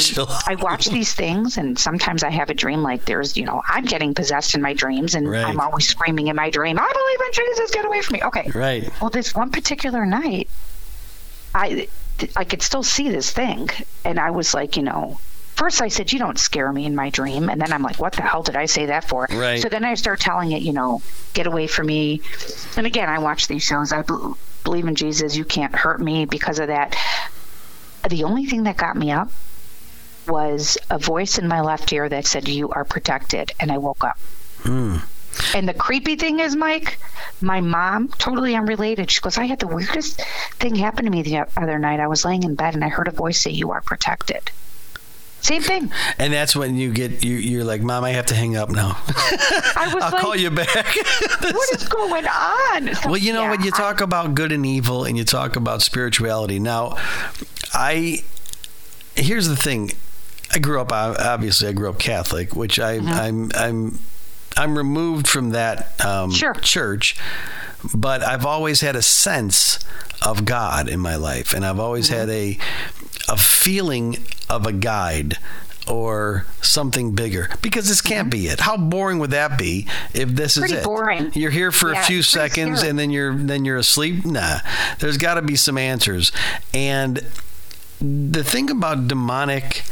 [0.48, 3.86] I watch these things, and sometimes I have a dream like there's, you know, I'm
[3.86, 5.46] getting possessed in my dreams, and Right.
[5.46, 8.52] I'm always screaming in my dream, "I believe in Jesus, get away from me!" Okay,
[8.54, 8.92] Right.
[9.02, 10.50] well, this one particular night,
[11.54, 11.88] I
[12.36, 13.70] I could still see this thing,
[14.04, 15.20] and I was like, you know.
[15.56, 18.12] First, I said, "You don't scare me in my dream," and then I'm like, "What
[18.12, 19.62] the hell did I say that for?" Right.
[19.62, 21.02] So then I start telling it, you know,
[21.34, 22.22] "Get away from me."
[22.76, 23.94] And again, I watch these shows.
[23.94, 24.04] I
[24.66, 25.38] believe in Jesus.
[25.38, 26.94] You can't hurt me because of that.
[28.10, 29.32] The only thing that got me up
[30.28, 34.04] was a voice in my left ear that said, "You are protected," and I woke
[34.04, 34.18] up.
[34.64, 34.98] Hmm.
[35.54, 36.98] And the creepy thing is, Mike,
[37.42, 40.22] my mom, totally unrelated, she goes, I had the weirdest
[40.62, 42.00] thing happen to me the other night.
[42.00, 44.50] I was laying in bed and I heard a voice say, You are protected.
[45.42, 45.92] Same thing.
[46.18, 47.36] And that's when you get you.
[47.36, 48.98] You're like, Mom, I have to hang up now.
[49.08, 50.96] I was I'll like, call you back.
[51.42, 52.96] What is going on?
[52.96, 55.24] So, Well, you know yeah, when you I- talk about good and evil and you
[55.26, 56.60] talk about spirituality.
[56.60, 56.98] Now,
[57.76, 58.24] I
[59.16, 59.92] here's the thing.
[60.54, 63.08] I grew up obviously I grew up Catholic, which I Mm-hmm.
[63.10, 64.00] I'm I'm
[64.58, 66.54] I'm removed from that um, Sure.
[66.54, 67.18] church,
[67.94, 69.80] but I've always had a sense
[70.26, 72.20] of God in my life, and I've always Mm-hmm.
[72.20, 72.58] had a
[73.28, 74.18] a feeling
[74.50, 75.38] of a guide
[75.88, 78.60] or something bigger because this can't be it.
[78.60, 80.62] How boring would that be if this Mm-hmm.
[80.62, 80.86] Pretty is it?
[80.86, 81.32] boring.
[81.34, 82.90] You're here for Yeah, a few seconds scary.
[82.92, 84.26] and then you're then you're asleep.
[84.26, 84.60] Nah,
[85.00, 86.32] there's got to be some answers.
[86.74, 87.26] And
[88.06, 89.84] the thing about demonic,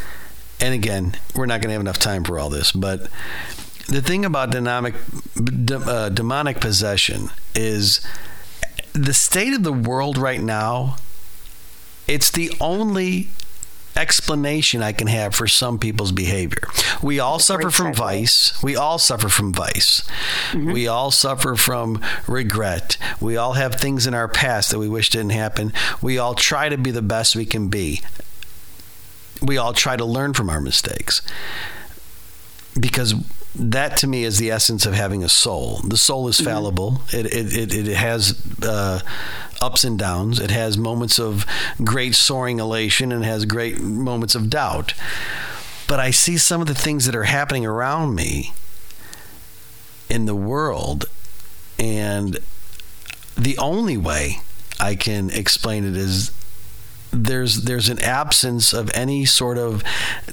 [0.59, 3.09] and again, we're not going to have enough time for all this, but
[3.87, 4.95] the thing about demonic
[5.35, 8.05] de- uh, demonic possession is
[8.93, 10.97] the state of the world right now.
[12.07, 13.29] It's the only
[13.95, 16.67] explanation I can have for some people's behavior.
[17.01, 18.61] We all suffer from vice.
[18.63, 20.01] We all suffer from vice.
[20.51, 20.71] Mm-hmm.
[20.71, 22.97] We all suffer from regret.
[23.19, 25.73] We all have things in our past that we wish didn't happen.
[26.01, 28.01] We all try to be the best we can be.
[29.41, 31.21] We all try to learn from our mistakes.
[32.79, 33.13] Because
[33.55, 35.79] that to me is the essence of having a soul.
[35.87, 36.49] The soul is mm-hmm.
[36.49, 37.01] fallible.
[37.11, 38.99] It, it, it, it has uh,
[39.61, 40.39] ups and downs.
[40.39, 41.45] It has moments of
[41.83, 44.93] great soaring elation and has great moments of doubt.
[45.87, 48.53] But I see some of the things that are happening around me
[50.09, 51.05] in the world,
[51.77, 52.39] and
[53.37, 54.37] the only way
[54.79, 56.31] I can explain it is
[57.11, 59.83] there's there's an absence of any sort of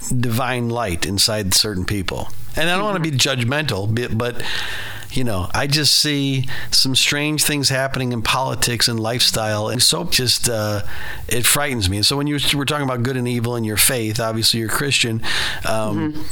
[0.09, 2.29] divine light inside certain people.
[2.57, 4.43] And I don't want to be judgmental, but
[5.13, 10.05] you know, I just see some strange things happening in politics and lifestyle, and so
[10.05, 10.83] just uh,
[11.29, 11.99] it frightens me.
[11.99, 14.69] And so when you were talking about good and evil and your faith, obviously you're
[14.69, 15.23] Christian.
[15.69, 16.23] Um, mm-hmm.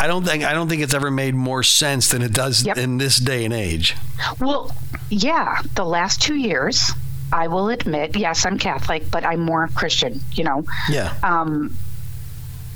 [0.00, 2.78] I don't think I don't think it's ever made more sense than it does yep.
[2.78, 3.96] in this day and age.
[4.40, 4.74] Well,
[5.10, 6.92] yeah, the last two years,
[7.32, 10.20] I will admit, yes, I'm Catholic, but I'm more Christian.
[10.32, 10.64] You know.
[10.88, 11.14] Yeah.
[11.22, 11.76] Um,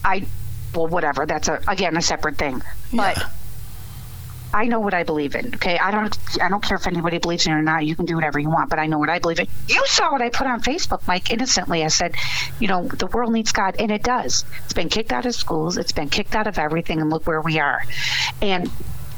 [0.04, 0.26] I
[0.74, 1.26] well, whatever.
[1.26, 2.62] That's a again a separate thing,
[2.92, 3.16] but.
[3.16, 3.28] Yeah
[4.54, 5.54] I know what I believe in.
[5.54, 7.86] Okay, I don't I don't care if anybody believes in it or not.
[7.86, 9.46] You can do whatever you want, but I know what I believe in.
[9.68, 11.30] You saw what I put on Facebook, Mike.
[11.30, 12.14] Innocently, I said,
[12.60, 14.44] you know, the world needs God, and it does.
[14.64, 15.78] It's been kicked out of schools.
[15.78, 17.82] It's been kicked out of everything, and look where we are.
[18.42, 18.70] And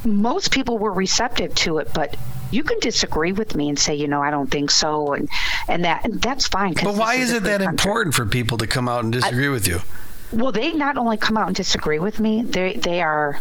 [0.05, 2.17] most people were receptive to it, but
[2.53, 5.29] you can disagree with me and say, you know, I don't think so, and
[5.67, 6.75] and that and that's fine.
[6.75, 7.67] But why is, is it that country.
[7.67, 9.81] important for people to come out and disagree I, with you?
[10.35, 13.41] Well, they not only come out and disagree with me, they they are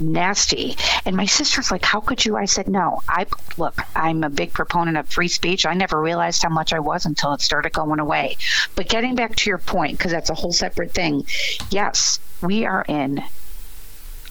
[0.00, 0.76] nasty.
[1.04, 2.36] And my sister's like, How could you?
[2.36, 3.02] I said, No.
[3.08, 3.26] I
[3.56, 5.66] look, I'm a big proponent of free speech.
[5.66, 8.36] I never realized how much I was until it started going away.
[8.74, 11.26] But getting back to your point, because that's a whole separate thing,
[11.70, 13.22] yes, we are in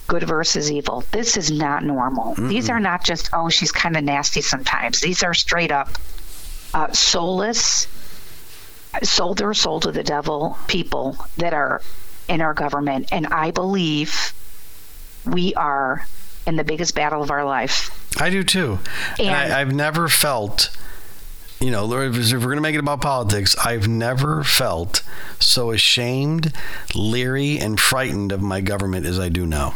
[0.07, 1.03] good versus evil.
[1.11, 2.35] This is not normal.
[2.35, 5.01] mm These are not just, oh, she's kind of nasty sometimes.
[5.01, 5.89] These are straight up
[6.73, 7.87] uh, soulless,
[9.03, 11.81] sold their soul to the devil people that are
[12.27, 13.09] in our government.
[13.11, 14.33] And I believe
[15.25, 16.05] we are
[16.45, 17.91] in the biggest battle of our life.
[18.19, 18.79] I do too.
[19.19, 20.69] And, and I, I've never felt
[21.59, 25.01] you know, if we're going to make it about politics, I've never felt
[25.39, 26.53] so ashamed,
[26.93, 29.75] leery, and frightened of my government as I do now.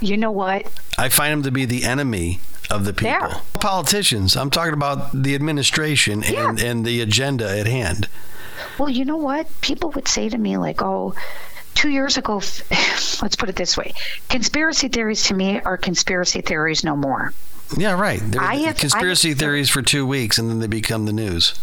[0.00, 0.66] You know what?
[0.98, 2.40] I find them to be the enemy
[2.72, 3.10] of the people.
[3.10, 3.40] Yeah.
[3.60, 4.36] Politicians.
[4.36, 6.66] I'm talking about the administration and, yeah.
[6.66, 8.08] and the agenda at hand.
[8.78, 9.48] Well, you know what?
[9.60, 11.14] People would say to me, like, oh,
[11.74, 12.34] two years ago,
[13.22, 13.94] let's put it this way
[14.28, 17.32] conspiracy theories to me are conspiracy theories no more.
[17.76, 18.20] Yeah, right.
[18.22, 21.54] They're I have, conspiracy have, theories for two weeks and then they become the news.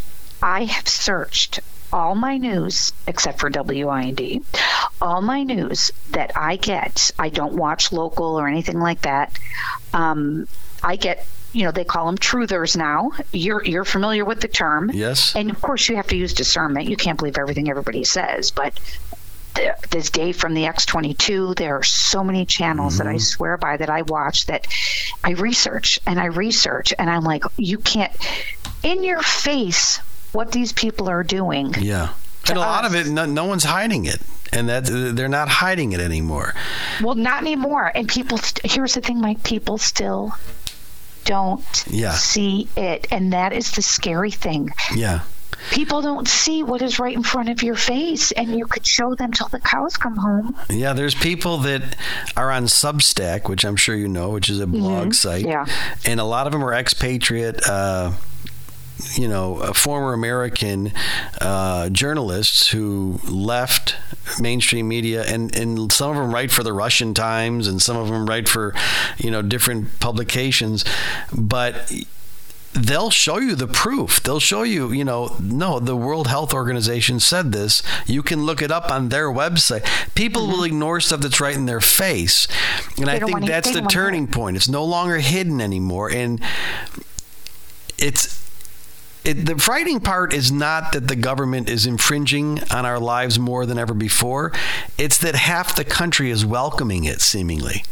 [0.41, 1.59] I have searched
[1.91, 4.45] all my news except for WIND,
[5.01, 9.37] all my news that I get, I don't watch local or anything like that.
[9.93, 10.47] Um,
[10.83, 14.91] I get you know they call them truthers now you're you're familiar with the term
[14.93, 18.51] yes and of course you have to use discernment you can't believe everything everybody says
[18.51, 18.79] but
[19.89, 21.55] this day from the X22.
[21.55, 23.03] There are so many channels mm-hmm.
[23.03, 23.19] that I mm-hmm.
[23.19, 24.67] swear by that I watch that
[25.23, 28.11] I research and I research, and I'm like, you can't,
[28.83, 29.97] in your face,
[30.31, 31.73] what these people are doing.
[31.79, 32.13] Yeah.
[32.47, 34.19] And a lot of it, no, no, one's hiding it,
[34.51, 36.55] and that they're not hiding it anymore.
[37.01, 37.91] Well, not anymore.
[37.93, 39.43] And people, st- here's the thing, Mike.
[39.43, 40.33] People still
[41.25, 42.11] don't yeah.
[42.11, 44.69] see it, and that is the scary thing.
[44.95, 45.21] Yeah
[45.71, 49.13] people don't see what is right in front of your face and you could show
[49.15, 51.97] them till the cows come home yeah there's people that
[52.37, 55.11] are on substack which i'm sure you know which is a blog mm-hmm.
[55.11, 55.65] site yeah
[56.05, 58.11] and a lot of them are expatriate uh,
[59.15, 60.91] you know, former American
[61.41, 63.95] uh, journalists who left
[64.39, 68.07] mainstream media, and, and some of them write for the Russian Times, and some of
[68.07, 68.73] them write for,
[69.17, 70.85] you know, different publications.
[71.35, 71.91] But
[72.73, 74.21] they'll show you the proof.
[74.21, 77.81] They'll show you, you know, no, the World Health Organization said this.
[78.05, 79.85] You can look it up on their website.
[80.13, 80.51] People mm-hmm.
[80.51, 82.47] will ignore stuff that's right in their face.
[82.97, 84.57] And they I think that's the turning point.
[84.57, 86.11] It's no longer hidden anymore.
[86.11, 86.41] And
[87.97, 88.38] it's
[89.23, 93.65] it, the frightening part is not that the government is infringing on our lives more
[93.65, 94.51] than ever before.
[94.97, 97.83] It's that half the country is welcoming it, seemingly.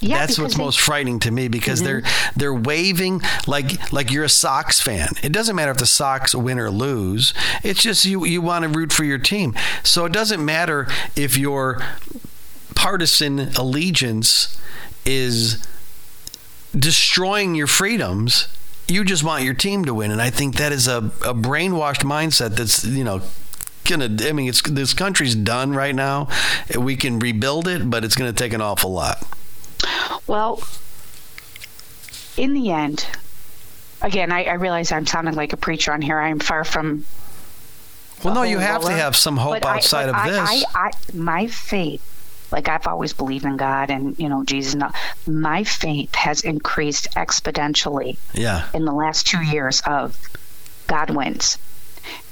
[0.00, 2.06] Yeah, That's what's they, most frightening to me because mm-hmm.
[2.06, 5.08] they're they're waving like like you're a Sox fan.
[5.22, 7.34] It doesn't matter if the Sox win or lose.
[7.64, 9.56] It's just you you want to root for your team.
[9.82, 10.86] So it doesn't matter
[11.16, 11.82] if your
[12.76, 14.56] partisan allegiance
[15.04, 15.66] is
[16.76, 18.46] destroying your freedoms.
[18.88, 22.04] You just want your team to win, and I think that is a, a brainwashed
[22.04, 23.20] mindset that's you know
[23.84, 24.08] gonna.
[24.20, 26.28] I mean, it's this country's done right now.
[26.76, 29.22] We can rebuild it, but it's gonna take an awful lot.
[30.26, 30.62] Well,
[32.36, 33.06] in the end,
[34.00, 36.18] again, I, I realize I'm sounding like a preacher on here.
[36.18, 37.04] I am far from.
[38.24, 38.94] Well, no, you have roller.
[38.94, 40.64] to have some hope outside I, of this.
[40.74, 42.17] I, my faith
[42.50, 44.74] like I've always believed in God and you know Jesus.
[44.74, 44.84] And
[45.26, 48.16] My faith has increased exponentially.
[48.34, 48.68] Yeah.
[48.74, 50.18] In the last two years of
[50.86, 51.58] God wins.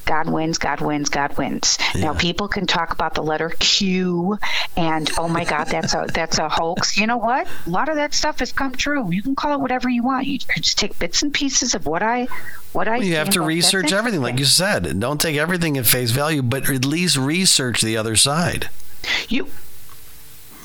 [0.06, 1.78] God wins, God wins, God wins.
[1.92, 2.02] Yeah.
[2.02, 4.38] Now people can talk about the letter Q
[4.76, 6.96] and oh my God, that's a that's a hoax.
[6.96, 7.48] You know what?
[7.66, 9.10] A lot of that stuff has come true.
[9.10, 10.26] You can call it whatever you want.
[10.26, 12.28] You just take bits and pieces of what I
[12.72, 12.98] what I.
[12.98, 15.00] Well, you have to research everything, like you said.
[15.00, 18.70] Don't take everything at face value, but at least research the other side.
[19.28, 19.48] You,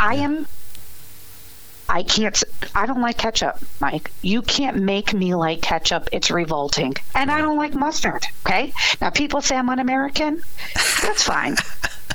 [0.02, 0.48] I am
[1.88, 2.42] I can't.
[2.74, 4.12] I don't like ketchup, Mike.
[4.22, 6.08] You can't make me like ketchup.
[6.14, 8.26] It's revolting, and I don't like mustard.
[8.46, 8.74] Okay.
[9.02, 10.42] Now people say I'm un-American.
[11.04, 11.58] That's fine.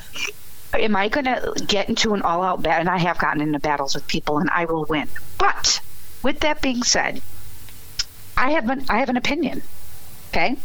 [0.73, 2.81] Am I going to get into an all-out battle?
[2.81, 5.07] And I have gotten into battles with people, and I will win.
[5.37, 5.79] But
[6.23, 7.21] with that being said,
[8.35, 9.61] I have an I have an opinion.
[10.29, 10.57] Okay.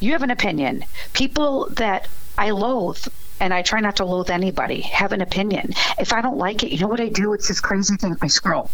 [0.00, 0.84] You have an opinion.
[1.12, 2.08] People that
[2.38, 3.06] I loathe
[3.40, 5.72] and I try not to loathe anybody, have an opinion.
[5.98, 7.32] If I don't like it, you know what I do?
[7.34, 8.16] It's this crazy thing.
[8.22, 8.70] I scroll.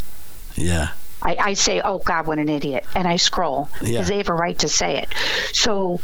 [0.55, 0.91] Yeah.
[1.21, 2.85] I, I say, oh, God, what an idiot.
[2.95, 4.03] And I scroll because yeah.
[4.03, 5.15] they have a right to say it.
[5.53, 6.01] So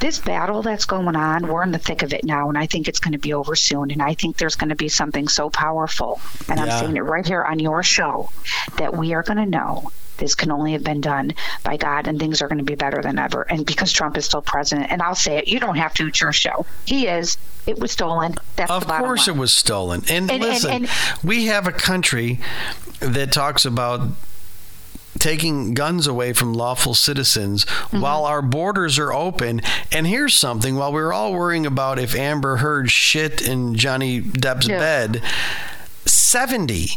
[0.00, 2.88] this battle that's going on, we're in the thick of it now, and I think
[2.88, 3.90] it's going to be over soon.
[3.90, 6.64] And I think there's going to be something so powerful, and yeah.
[6.64, 8.30] I'm saying it right here on your show,
[8.78, 12.18] that we are going to know this can only have been done by God, and
[12.18, 13.42] things are going to be better than ever.
[13.42, 16.06] And because Trump is still president, and I'll say it, you don't have to.
[16.06, 16.66] It's your show.
[16.84, 17.36] He is.
[17.66, 18.36] It was stolen.
[18.56, 19.36] That's of course, line.
[19.36, 20.02] it was stolen.
[20.08, 22.38] And, and listen, and, and, we have a country
[23.00, 24.02] that talks about
[25.18, 28.00] taking guns away from lawful citizens mm-hmm.
[28.00, 29.60] while our borders are open.
[29.90, 34.20] And here's something while we are all worrying about if Amber Heard shit in Johnny
[34.20, 34.78] Depp's yeah.
[34.78, 35.22] bed,
[36.06, 36.90] 70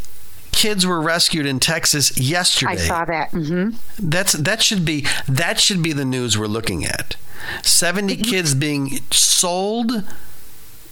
[0.53, 2.73] kids were rescued in Texas yesterday.
[2.73, 3.31] I saw that.
[3.31, 3.77] Mm-hmm.
[3.99, 7.17] That's that should be that should be the news we're looking at.
[7.61, 8.23] 70 mm-hmm.
[8.23, 10.05] kids being sold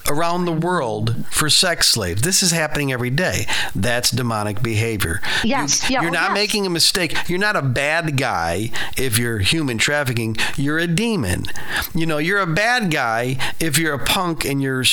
[0.09, 2.21] around the world for sex slaves.
[2.21, 3.45] This is happening every day.
[3.75, 5.21] That's demonic behavior.
[5.43, 5.89] Yes.
[5.89, 6.33] You, are yeah, not yes.
[6.33, 7.15] making a mistake.
[7.27, 10.37] You're not a bad guy if you're human trafficking.
[10.55, 11.45] You're a demon.
[11.93, 14.83] You know, you're a bad guy if you're a punk and you're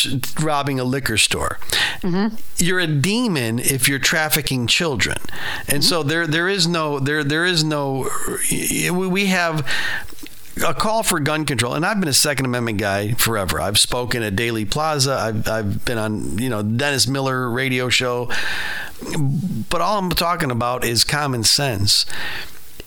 [0.41, 1.59] robbing a liquor store.
[2.03, 2.37] Mm-hmm.
[2.59, 5.19] You're a demon if you're trafficking children.
[5.69, 5.81] And mm-hmm.
[5.83, 8.09] so there there is no there there is no
[8.91, 9.67] we have
[10.67, 13.61] a call for gun control, and I've been a Second Amendment guy forever.
[13.61, 15.15] I've spoken at Daley Plaza.
[15.15, 18.31] I've, I've been on, you know, Dennis Miller radio show.
[19.71, 22.05] But all I'm talking about is common sense.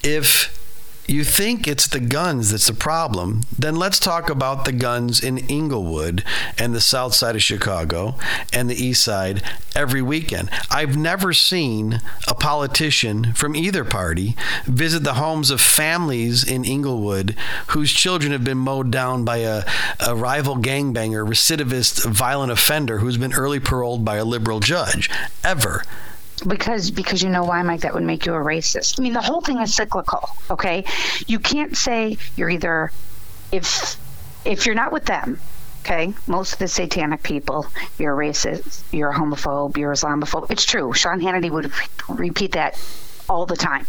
[0.03, 0.60] If
[1.07, 5.39] you think it's the guns that's the problem, then let's talk about the guns in
[5.49, 6.23] Englewood
[6.57, 8.15] and the south side of Chicago
[8.53, 9.43] and the east side
[9.75, 10.49] every weekend.
[10.69, 14.35] I've never seen a politician from either party
[14.65, 17.35] visit the homes of families in Englewood
[17.67, 19.63] whose children have been mowed down by a,
[19.99, 25.09] a rival gangbanger, recidivist, violent offender who's been early paroled by a liberal judge.
[25.43, 25.83] Ever
[26.47, 29.21] because because you know why mike that would make you a racist i mean the
[29.21, 30.83] whole thing is cyclical okay
[31.27, 32.91] you can't say you're either
[33.51, 33.97] if
[34.45, 35.39] if you're not with them
[35.81, 37.65] okay most of the satanic people
[37.97, 41.71] you're a racist you're a homophobe you're islamophobe it's true sean hannity would
[42.09, 42.79] repeat that
[43.29, 43.85] all the time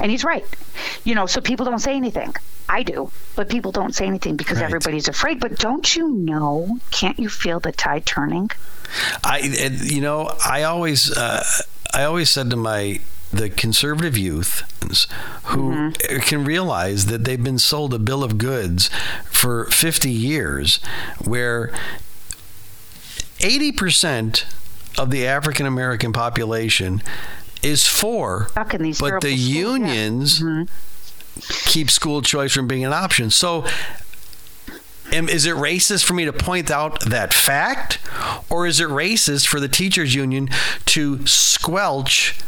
[0.00, 0.44] and he's right
[1.04, 2.34] you know so people don't say anything
[2.68, 4.64] I do, but people don't say anything because right.
[4.64, 5.38] everybody's afraid.
[5.38, 6.78] But don't you know?
[6.90, 8.50] Can't you feel the tide turning?
[9.22, 9.40] I,
[9.82, 11.44] you know, I always, uh,
[11.94, 13.00] I always said to my
[13.32, 14.62] the conservative youth
[15.46, 16.18] who mm-hmm.
[16.20, 18.90] can realize that they've been sold a bill of goods
[19.24, 20.76] for 50 years
[21.24, 21.72] where
[23.38, 24.44] 80%
[24.98, 27.02] of the African American population
[27.62, 28.48] is for
[29.00, 30.46] but the unions yeah.
[30.46, 31.68] mm-hmm.
[31.70, 33.30] keep school choice from being an option.
[33.30, 33.64] So
[35.14, 37.98] is it racist for me to point out that fact?
[38.50, 40.48] Or is it racist for the teachers union
[40.86, 42.38] to squelch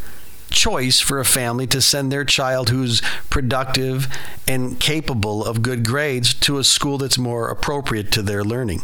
[0.51, 3.01] choice for a family to send their child who's
[3.31, 4.09] productive
[4.49, 8.83] and capable of good grades to a school that's more appropriate to their learning?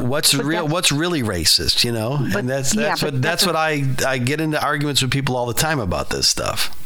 [0.00, 3.44] what's but real what's really racist you know but, and that's that's yeah, what that's,
[3.44, 6.76] that's what I I get into arguments with people all the time about this stuff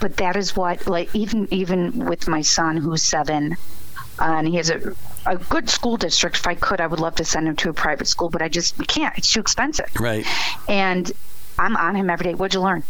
[0.00, 3.56] but that is what like even even with my son who's 7
[4.20, 4.94] and he has a
[5.26, 6.36] a good school district.
[6.36, 8.48] If I could, I would love to send him to a private school, but I
[8.48, 9.16] just can't.
[9.18, 9.90] It's too expensive.
[9.98, 10.26] Right.
[10.68, 11.10] And
[11.58, 12.34] I'm on him every day.
[12.34, 12.82] What'd you learn?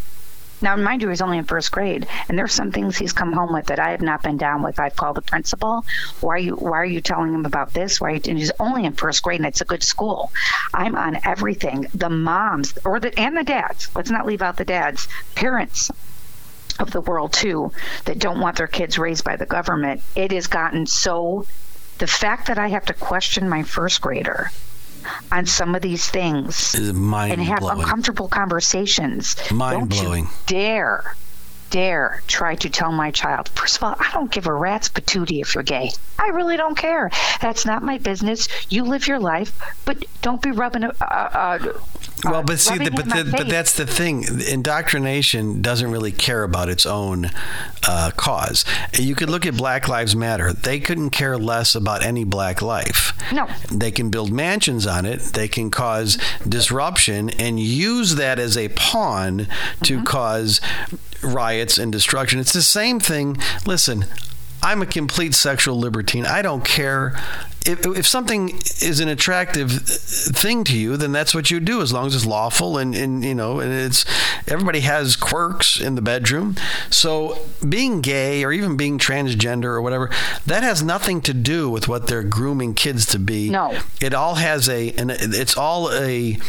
[0.63, 3.51] Now, mind you, he's only in first grade, and there's some things he's come home
[3.51, 4.79] with that I have not been down with.
[4.79, 5.83] I've called the principal.
[6.19, 7.99] Why are you Why are you telling him about this?
[7.99, 8.11] Why?
[8.11, 10.31] And he's only in first grade, and it's a good school.
[10.73, 11.87] I'm on everything.
[11.95, 13.89] The moms or the and the dads.
[13.95, 15.07] Let's not leave out the dads.
[15.33, 15.89] Parents
[16.79, 17.71] of the world too
[18.05, 20.01] that don't want their kids raised by the government.
[20.15, 21.45] It has gotten so.
[21.97, 24.49] The fact that I have to question my first grader
[25.31, 29.35] on some of these things and have uncomfortable conversations.
[29.51, 30.25] Mind blowing.
[30.25, 31.15] You Dare
[31.71, 35.41] dare try to tell my child, first of all, I don't give a rat's patootie
[35.41, 35.89] if you're gay.
[36.19, 37.09] I really don't care.
[37.41, 38.47] That's not my business.
[38.69, 41.73] You live your life, but don't be rubbing a, a,
[42.23, 44.25] well, but see, the, but the, but that's the thing.
[44.47, 47.29] Indoctrination doesn't really care about its own
[47.87, 48.65] uh, cause.
[48.97, 50.53] You could look at Black Lives Matter.
[50.53, 53.13] They couldn't care less about any black life.
[53.31, 53.47] No.
[53.71, 55.19] They can build mansions on it.
[55.19, 56.17] They can cause
[56.47, 59.47] disruption and use that as a pawn
[59.83, 60.03] to mm-hmm.
[60.03, 60.61] cause
[61.23, 62.39] riots and destruction.
[62.39, 63.37] It's the same thing.
[63.65, 64.05] Listen,
[64.63, 66.25] I'm a complete sexual libertine.
[66.25, 67.15] I don't care
[67.65, 68.49] if, if something
[68.81, 72.25] is an attractive thing to you, then that's what you do as long as it's
[72.25, 74.03] lawful and, and you know, and it's
[74.47, 76.55] everybody has quirks in the bedroom.
[76.89, 77.37] So
[77.67, 80.09] being gay or even being transgender or whatever,
[80.45, 83.49] that has nothing to do with what they're grooming kids to be.
[83.49, 83.77] No.
[84.01, 86.39] It all has a and it's all a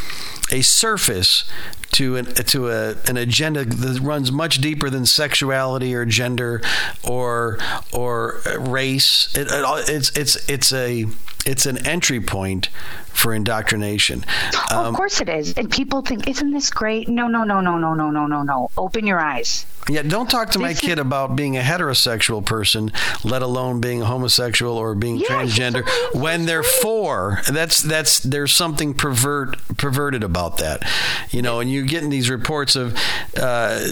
[0.51, 1.45] a surface
[1.93, 6.61] to an, to a, an agenda that runs much deeper than sexuality or gender
[7.03, 7.59] or
[7.93, 9.29] or race.
[9.37, 11.07] It, it, it's it's it's a
[11.45, 12.69] it's an entry point
[13.07, 14.25] for indoctrination.
[14.71, 15.55] Um, of course it is.
[15.55, 17.09] And people think, isn't this great?
[17.09, 18.71] No, no, no, no, no, no, no, no, no.
[18.77, 19.67] Open your eyes.
[19.89, 21.03] Yeah, don't talk to this my kid is...
[21.03, 22.93] about being a heterosexual person,
[23.25, 27.41] let alone being homosexual or being yeah, transgender when they're four.
[27.51, 30.89] That's that's there's something pervert perverted about that,
[31.31, 31.59] you know.
[31.61, 32.97] And you're getting these reports of.
[33.37, 33.89] Uh,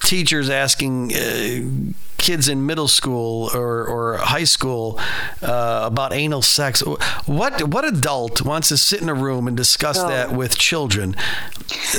[0.00, 4.98] teachers asking uh, kids in middle school or, or high school
[5.42, 6.80] uh, about anal sex.
[7.26, 10.08] What what adult wants to sit in a room and discuss oh.
[10.08, 11.16] that with children?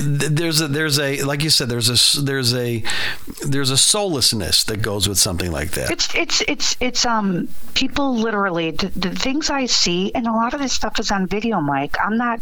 [0.02, 2.84] There's a there's a like you said there's a there's a
[3.46, 5.92] there's a soullessness that goes with something like that.
[5.92, 10.54] It's it's it's it's um people literally the, the things I see and a lot
[10.54, 11.98] of this stuff is on video, Mike.
[12.04, 12.40] I'm not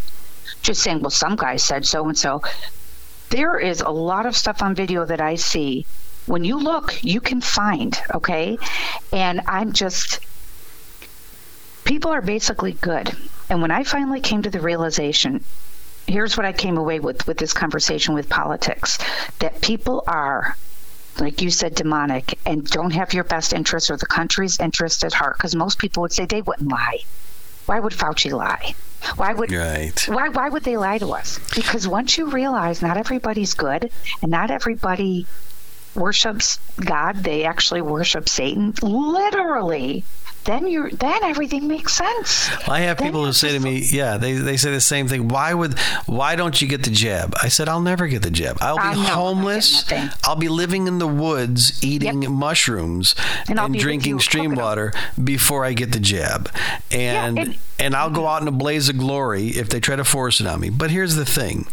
[0.62, 2.42] just saying well some guy said so and so
[3.32, 5.86] there is a lot of stuff on video that I see
[6.28, 8.58] when you look, you can find, okay?
[9.12, 10.20] And I'm just,
[11.84, 13.12] people are basically good.
[13.50, 15.44] And when I finally came to the realization,
[16.08, 18.98] here's what I came away with with this conversation with politics
[19.40, 20.56] that people are
[21.20, 25.14] like you said, demonic and don't have your best interest or the country's interest at
[25.14, 25.38] heart.
[25.38, 27.00] Because most people would say they wouldn't lie.
[27.66, 28.76] Why would Fauci lie?
[29.16, 30.00] Why would right.
[30.08, 31.40] why why would they lie to us?
[31.56, 33.92] Because once you realize not everybody's good
[34.22, 35.26] and not everybody
[35.96, 38.74] worships God, they actually worship Satan.
[38.82, 40.04] Literally,
[40.46, 42.50] then you're then everything makes sense.
[42.68, 45.28] I have then people who say to me, yeah, they, they say the same thing.
[45.28, 47.34] Why would why don't you get the jab?
[47.42, 48.58] I said I'll never get the jab.
[48.62, 49.86] I'll be homeless.
[50.24, 52.32] I'll be living in the woods eating yep.
[52.32, 53.16] mushrooms
[53.48, 56.50] and, and drinking stream water before I get the jab.
[56.92, 59.96] And yeah, and, and I'll go out in a blaze of glory if they try
[59.96, 60.70] to force it on me.
[60.70, 61.68] But here's the thing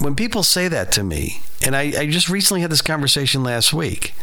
[0.00, 3.74] when people say that to me, and I, I, just recently had this conversation last
[3.74, 4.14] week,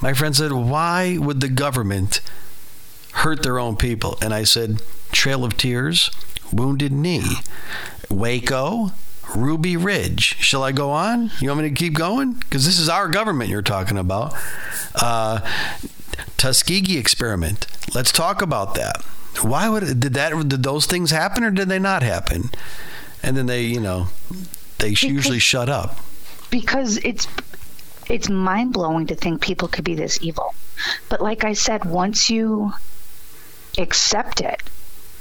[0.00, 2.22] my friend said, Why would the government
[3.16, 4.18] hurt their own people?
[4.22, 6.10] And I said, Trail of Tears,
[6.52, 7.36] Wounded Knee,
[8.10, 8.92] Waco,
[9.34, 10.36] Ruby Ridge.
[10.38, 11.30] Shall I go on?
[11.40, 12.34] You want me to keep going?
[12.34, 14.34] Because this is our government you're talking about.
[14.94, 15.40] Uh,
[16.36, 17.66] Tuskegee experiment.
[17.94, 19.02] Let's talk about that.
[19.42, 22.50] Why would did that did those things happen or did they not happen?
[23.22, 24.08] And then they, you know,
[24.78, 25.98] they because, usually shut up.
[26.50, 27.26] Because it's
[28.08, 30.54] it's mind blowing to think people could be this evil.
[31.08, 32.72] But like I said, once you
[33.78, 34.62] accept it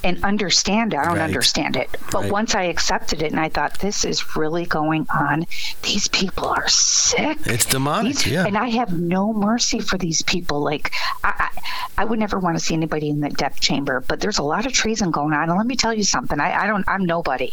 [0.04, 1.24] and understand it, I don't right.
[1.24, 1.90] understand it.
[2.12, 2.32] But right.
[2.32, 5.46] once I accepted it and I thought, this is really going on,
[5.82, 7.40] these people are sick.
[7.46, 8.46] It's demonic, these, yeah.
[8.46, 10.60] And I have no mercy for these people.
[10.60, 10.94] Like,
[11.24, 11.50] I,
[11.98, 14.44] I, I, would never want to see anybody in the death chamber, but there's a
[14.44, 15.50] lot of treason going on.
[15.50, 17.52] And let me tell you something, I, I don't, I'm nobody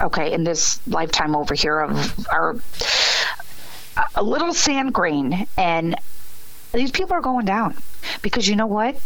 [0.00, 2.56] okay, in this lifetime over here of our
[4.14, 5.96] a little sand grain, and
[6.72, 7.76] these people are going down
[8.22, 8.96] because you know what?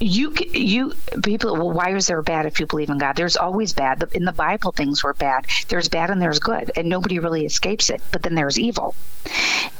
[0.00, 1.54] You you people.
[1.54, 3.16] Well, why is there bad if you believe in God?
[3.16, 4.04] There's always bad.
[4.12, 5.46] In the Bible, things were bad.
[5.68, 8.02] There's bad and there's good, and nobody really escapes it.
[8.10, 8.94] But then there's evil,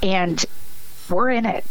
[0.02, 0.44] and
[1.10, 1.64] we're in it.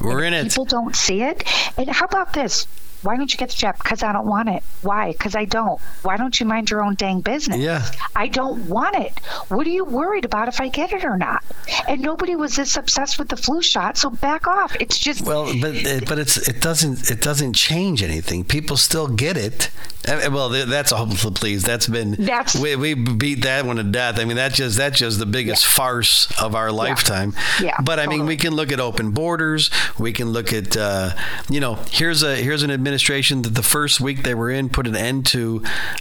[0.00, 0.48] We're in it.
[0.48, 1.42] People don't see it.
[1.76, 2.66] And how about this?
[3.02, 3.78] Why don't you get the jab?
[3.78, 4.62] Because I don't want it.
[4.82, 5.12] Why?
[5.12, 5.80] Because I don't.
[6.02, 7.58] Why don't you mind your own dang business?
[7.58, 7.84] Yeah.
[8.14, 9.18] I don't want it.
[9.48, 11.44] What are you worried about if I get it or not?
[11.88, 14.74] And nobody was this obsessed with the flu shot, so back off.
[14.80, 15.74] It's just Well, but
[16.08, 18.44] but it's it doesn't it doesn't change anything.
[18.44, 19.70] People still get it.
[20.08, 21.62] Uh, Well, th- that's a hopeful please.
[21.64, 24.18] That's been That's- we, we beat that one to death.
[24.18, 27.34] I mean, that's just that's just the biggest farce of our lifetime.
[27.60, 29.70] Yeah, But I mean, we can look at open borders.
[29.98, 31.10] We can look at uh,
[31.50, 34.86] you know here's a here's an administration that the first week they were in put
[34.86, 35.60] an end to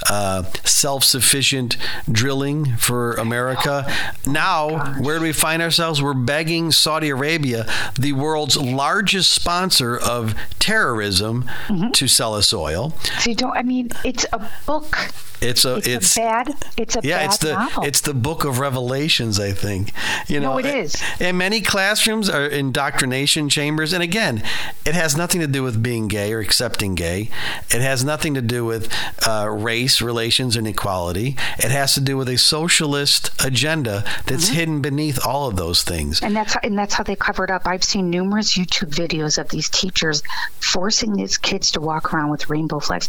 [0.10, 1.78] uh, self-sufficient
[2.12, 3.92] drilling for America.
[4.28, 6.02] now, where do we find ourselves?
[6.02, 7.66] We're begging Saudi Arabia,
[8.00, 11.50] the world's largest sponsor of terrorism,
[11.94, 12.94] to sell us oil.
[13.20, 13.58] so you don't.
[13.58, 14.96] I mean, it's a book.
[15.42, 16.54] It's a It's, it's a bad.
[16.78, 17.84] It's a yeah, bad it's the novel.
[17.84, 19.92] it's the book of Revelations, I think.
[20.28, 20.96] You No, know, it is.
[21.20, 24.42] And many classrooms are indoctrination chambers, and again,
[24.86, 27.30] it has nothing to do with being gay or accepting gay.
[27.70, 28.92] It has nothing to do with
[29.28, 31.36] uh, race relations and equality.
[31.58, 34.56] It has to do with a socialist agenda that's Mm-hmm.
[34.56, 36.22] hidden beneath all of those things.
[36.22, 37.66] and that's how, and that's how they cover it up.
[37.66, 40.22] I've seen numerous YouTube videos of these teachers
[40.60, 43.08] forcing these kids to walk around with rainbow flags.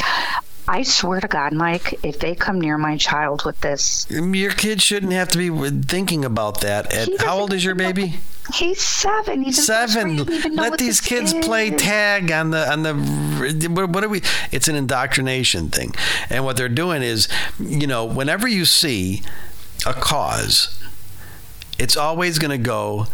[0.69, 4.83] I swear to God, Mike, if they come near my child with this, Your kid
[4.83, 6.93] shouldn't have to be thinking about that.
[6.93, 8.15] At, how old is your baby?
[8.55, 9.43] he's seven.
[9.43, 10.19] He's in first grade.
[10.19, 10.33] seven.
[10.33, 13.69] Even Let these kids play tag on the on the.
[13.69, 14.23] What, what are we?
[14.51, 15.95] It's an indoctrination thing,
[16.31, 17.29] and what they're doing is,
[17.61, 19.23] you know, whenever you see
[19.85, 20.81] a cause,
[21.79, 23.07] it's always going to go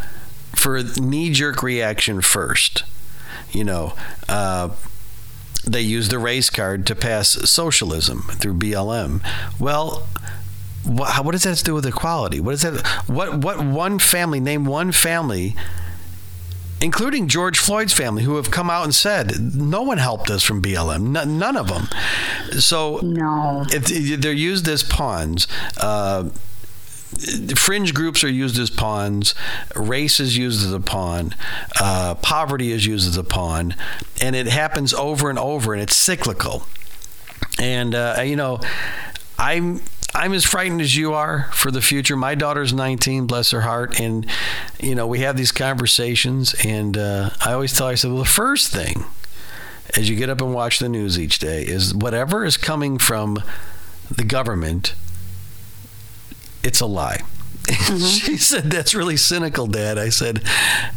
[0.54, 2.84] for knee jerk reaction first.
[3.50, 3.94] You know.
[4.28, 4.70] Uh,
[5.64, 9.22] they use the race card to pass socialism through BLM.
[9.60, 10.06] Well,
[10.84, 12.40] what, what does that have to do with equality?
[12.40, 12.84] What is that?
[13.06, 14.40] What what one family?
[14.40, 15.54] Name one family,
[16.80, 20.60] including George Floyd's family, who have come out and said no one helped us from
[20.60, 21.16] BLM.
[21.16, 21.88] N- none of them.
[22.58, 23.64] So No.
[23.70, 25.46] if they're used as pawns.
[25.76, 26.30] Uh,
[27.56, 29.34] fringe groups are used as pawns,
[29.74, 31.34] race is used as a pawn,
[31.80, 33.74] uh, poverty is used as a pawn,
[34.20, 36.66] and it happens over and over, and it's cyclical.
[37.58, 38.60] And uh, you know,
[39.38, 39.80] I'm
[40.14, 42.16] I'm as frightened as you are for the future.
[42.16, 44.26] My daughter's 19, bless her heart, and
[44.80, 48.22] you know we have these conversations, and uh, I always tell her, I said, well,
[48.22, 49.04] the first thing
[49.96, 53.42] as you get up and watch the news each day is whatever is coming from
[54.10, 54.94] the government,
[56.62, 57.20] it's a lie.
[57.64, 57.96] Mm-hmm.
[58.26, 59.98] she said, That's really cynical, Dad.
[59.98, 60.42] I said,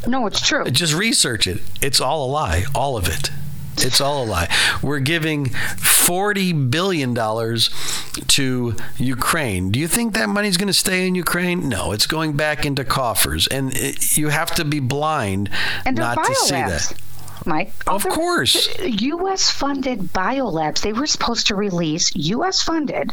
[0.08, 0.66] No, it's true.
[0.66, 1.62] Just research it.
[1.82, 3.32] It's all a lie, all of it.
[3.78, 4.48] It's all a lie.
[4.82, 9.72] We're giving $40 billion to Ukraine.
[9.72, 11.68] Do you think that money's going to stay in Ukraine?
[11.68, 13.48] No, it's going back into coffers.
[13.48, 15.50] And it, you have to be blind
[15.86, 16.90] And not to see biolabs.
[16.90, 17.02] that.
[17.46, 17.74] Mike.
[17.86, 18.80] Of course.
[18.80, 19.50] U.S.
[19.52, 22.62] funded biolabs, they were supposed to release U.S.
[22.62, 23.12] funded.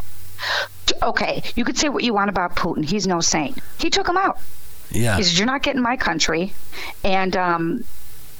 [1.02, 2.84] Okay, you could say what you want about Putin.
[2.84, 3.58] He's no saint.
[3.78, 4.38] He took him out.
[4.90, 5.16] Yeah.
[5.16, 6.52] He said, You're not getting my country.
[7.04, 7.84] And um,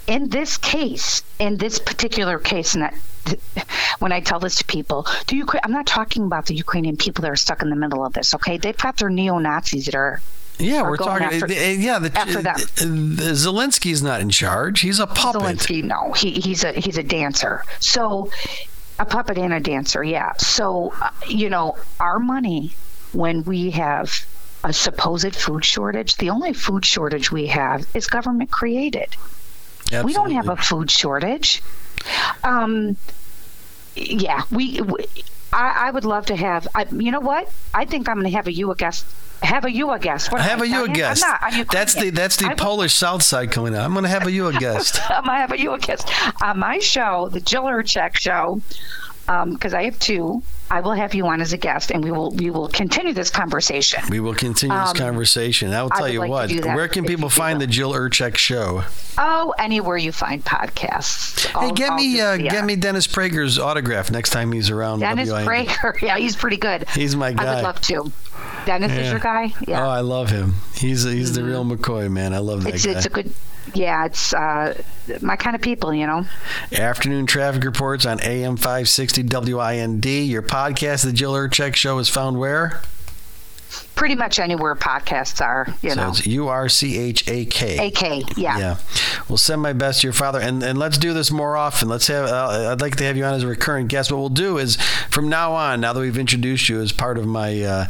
[0.07, 3.67] in this case, in this particular case, and that,
[4.01, 7.23] when I tell this to people, the Ukra- I'm not talking about the Ukrainian people
[7.23, 8.59] that are stuck in the middle of this, okay?
[8.59, 10.21] They've got their neo Nazis that are
[10.59, 11.43] Yeah, are we're going talking.
[11.43, 12.57] after- uh, yeah, the, after them.
[13.17, 14.81] the Zelensky's not in charge.
[14.81, 15.41] He's a puppet.
[15.43, 17.65] Zelensky, no, he, he's a he's a dancer.
[17.81, 18.31] So
[19.03, 20.33] a puppet and a dancer, yeah.
[20.35, 22.75] So uh, you know, our money
[23.13, 24.25] when we have
[24.65, 29.17] a supposed food shortage, the only food shortage we have is government created.
[30.05, 31.63] We don't have a food shortage.
[32.43, 32.97] Um,
[33.95, 34.81] yeah, we.
[34.81, 35.07] we
[35.53, 36.67] I, I would love to have.
[36.75, 37.53] I, you know what?
[37.75, 39.05] I think I'm going to have a you a guest.
[39.43, 40.31] Have a you a guest.
[40.33, 41.25] What have I, a you a guest.
[41.43, 41.69] I'm not.
[41.71, 43.85] That's the that's the I will- Polish South Side coming out.
[43.85, 44.99] I'm going to have a you a guest.
[45.11, 46.09] I'm gonna have a you a guest
[46.43, 48.61] on my show, the Jill Urchak show,
[49.27, 50.43] because I have two.
[50.71, 53.29] I will have you on as a guest, and we will we will continue this
[53.31, 54.03] conversation.
[54.09, 55.75] We will continue this Um, conversation.
[55.75, 56.51] I will tell would you like what.
[56.65, 58.85] Where can people find the Jill Urchak show?
[59.19, 61.45] Oh, anywhere you find podcasts.
[61.47, 65.01] Hey, I'll- get me uh, get me Dennis Prager's autograph next time he's around.
[65.01, 65.47] Dennis WIND.
[65.69, 66.01] Prager.
[66.03, 66.89] Yeah, he's pretty good.
[66.95, 67.45] He's my guy.
[67.45, 68.11] I would love to.
[68.67, 68.99] Dennis Yeah.
[69.01, 69.53] is your guy.
[69.69, 70.55] Oh, I love him.
[70.77, 72.33] He's he's the real McCoy man.
[72.35, 72.77] I love that Mm-hmm.
[72.77, 72.93] it's guy.
[72.93, 73.33] it's a good.
[73.75, 74.81] Yeah, it's uh,
[75.21, 75.95] my kind of people.
[75.95, 76.25] You know.
[76.73, 79.23] Afternoon traffic reports on AM 560
[79.55, 80.05] WIND.
[80.05, 82.81] Your podcast, The Jill Urchak Show, is found where?
[83.95, 85.69] Pretty much anywhere podcasts are.
[85.81, 86.09] You so know.
[86.11, 87.89] it's U R C H A K.
[87.89, 88.37] AK.
[88.37, 88.59] Yeah.
[88.59, 88.77] Yeah.
[89.29, 91.89] Well, send my best to your father, and and let's do this more often.
[91.89, 92.27] Let's have.
[92.27, 94.11] Uh, I'd like to have you on as a recurrent guest.
[94.11, 94.77] What we'll do is,
[95.11, 97.87] from now on, now that we've introduced you as part of my uh,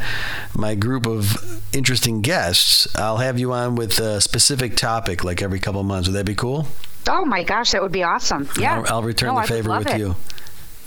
[0.54, 5.58] my group of interesting guests, I'll have you on with a specific topic, like every
[5.60, 6.08] couple months.
[6.08, 6.66] Would that be cool?
[7.08, 8.48] Oh my gosh, that would be awesome.
[8.58, 9.98] Yeah, I'll, I'll return No, the favor with it.
[9.98, 10.14] you.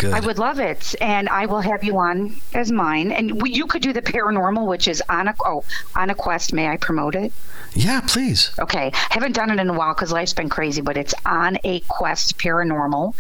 [0.05, 0.13] Good.
[0.13, 3.11] I would love it, and I will have you on as mine.
[3.11, 5.63] And we, you could do the paranormal, which is on a oh
[5.95, 6.53] on a quest.
[6.53, 7.33] May I promote it?
[7.73, 8.51] yeah, please.
[8.59, 11.79] Okay, haven't done it in a while because life's been crazy, but it's on a
[11.81, 13.15] quest paranormal,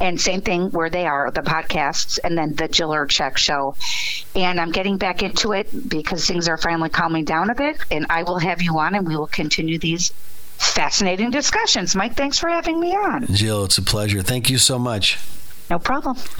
[0.00, 3.76] and same thing where they are the podcasts, and then the Jill Check show.
[4.34, 8.06] And I'm getting back into it because things are finally calming down a bit, and
[8.08, 10.12] I will have you on, and we will continue these
[10.56, 11.94] fascinating discussions.
[11.94, 13.26] Mike, thanks for having me on.
[13.26, 14.22] Jill, it's a pleasure.
[14.22, 15.18] Thank you so much.
[15.70, 16.16] No problem.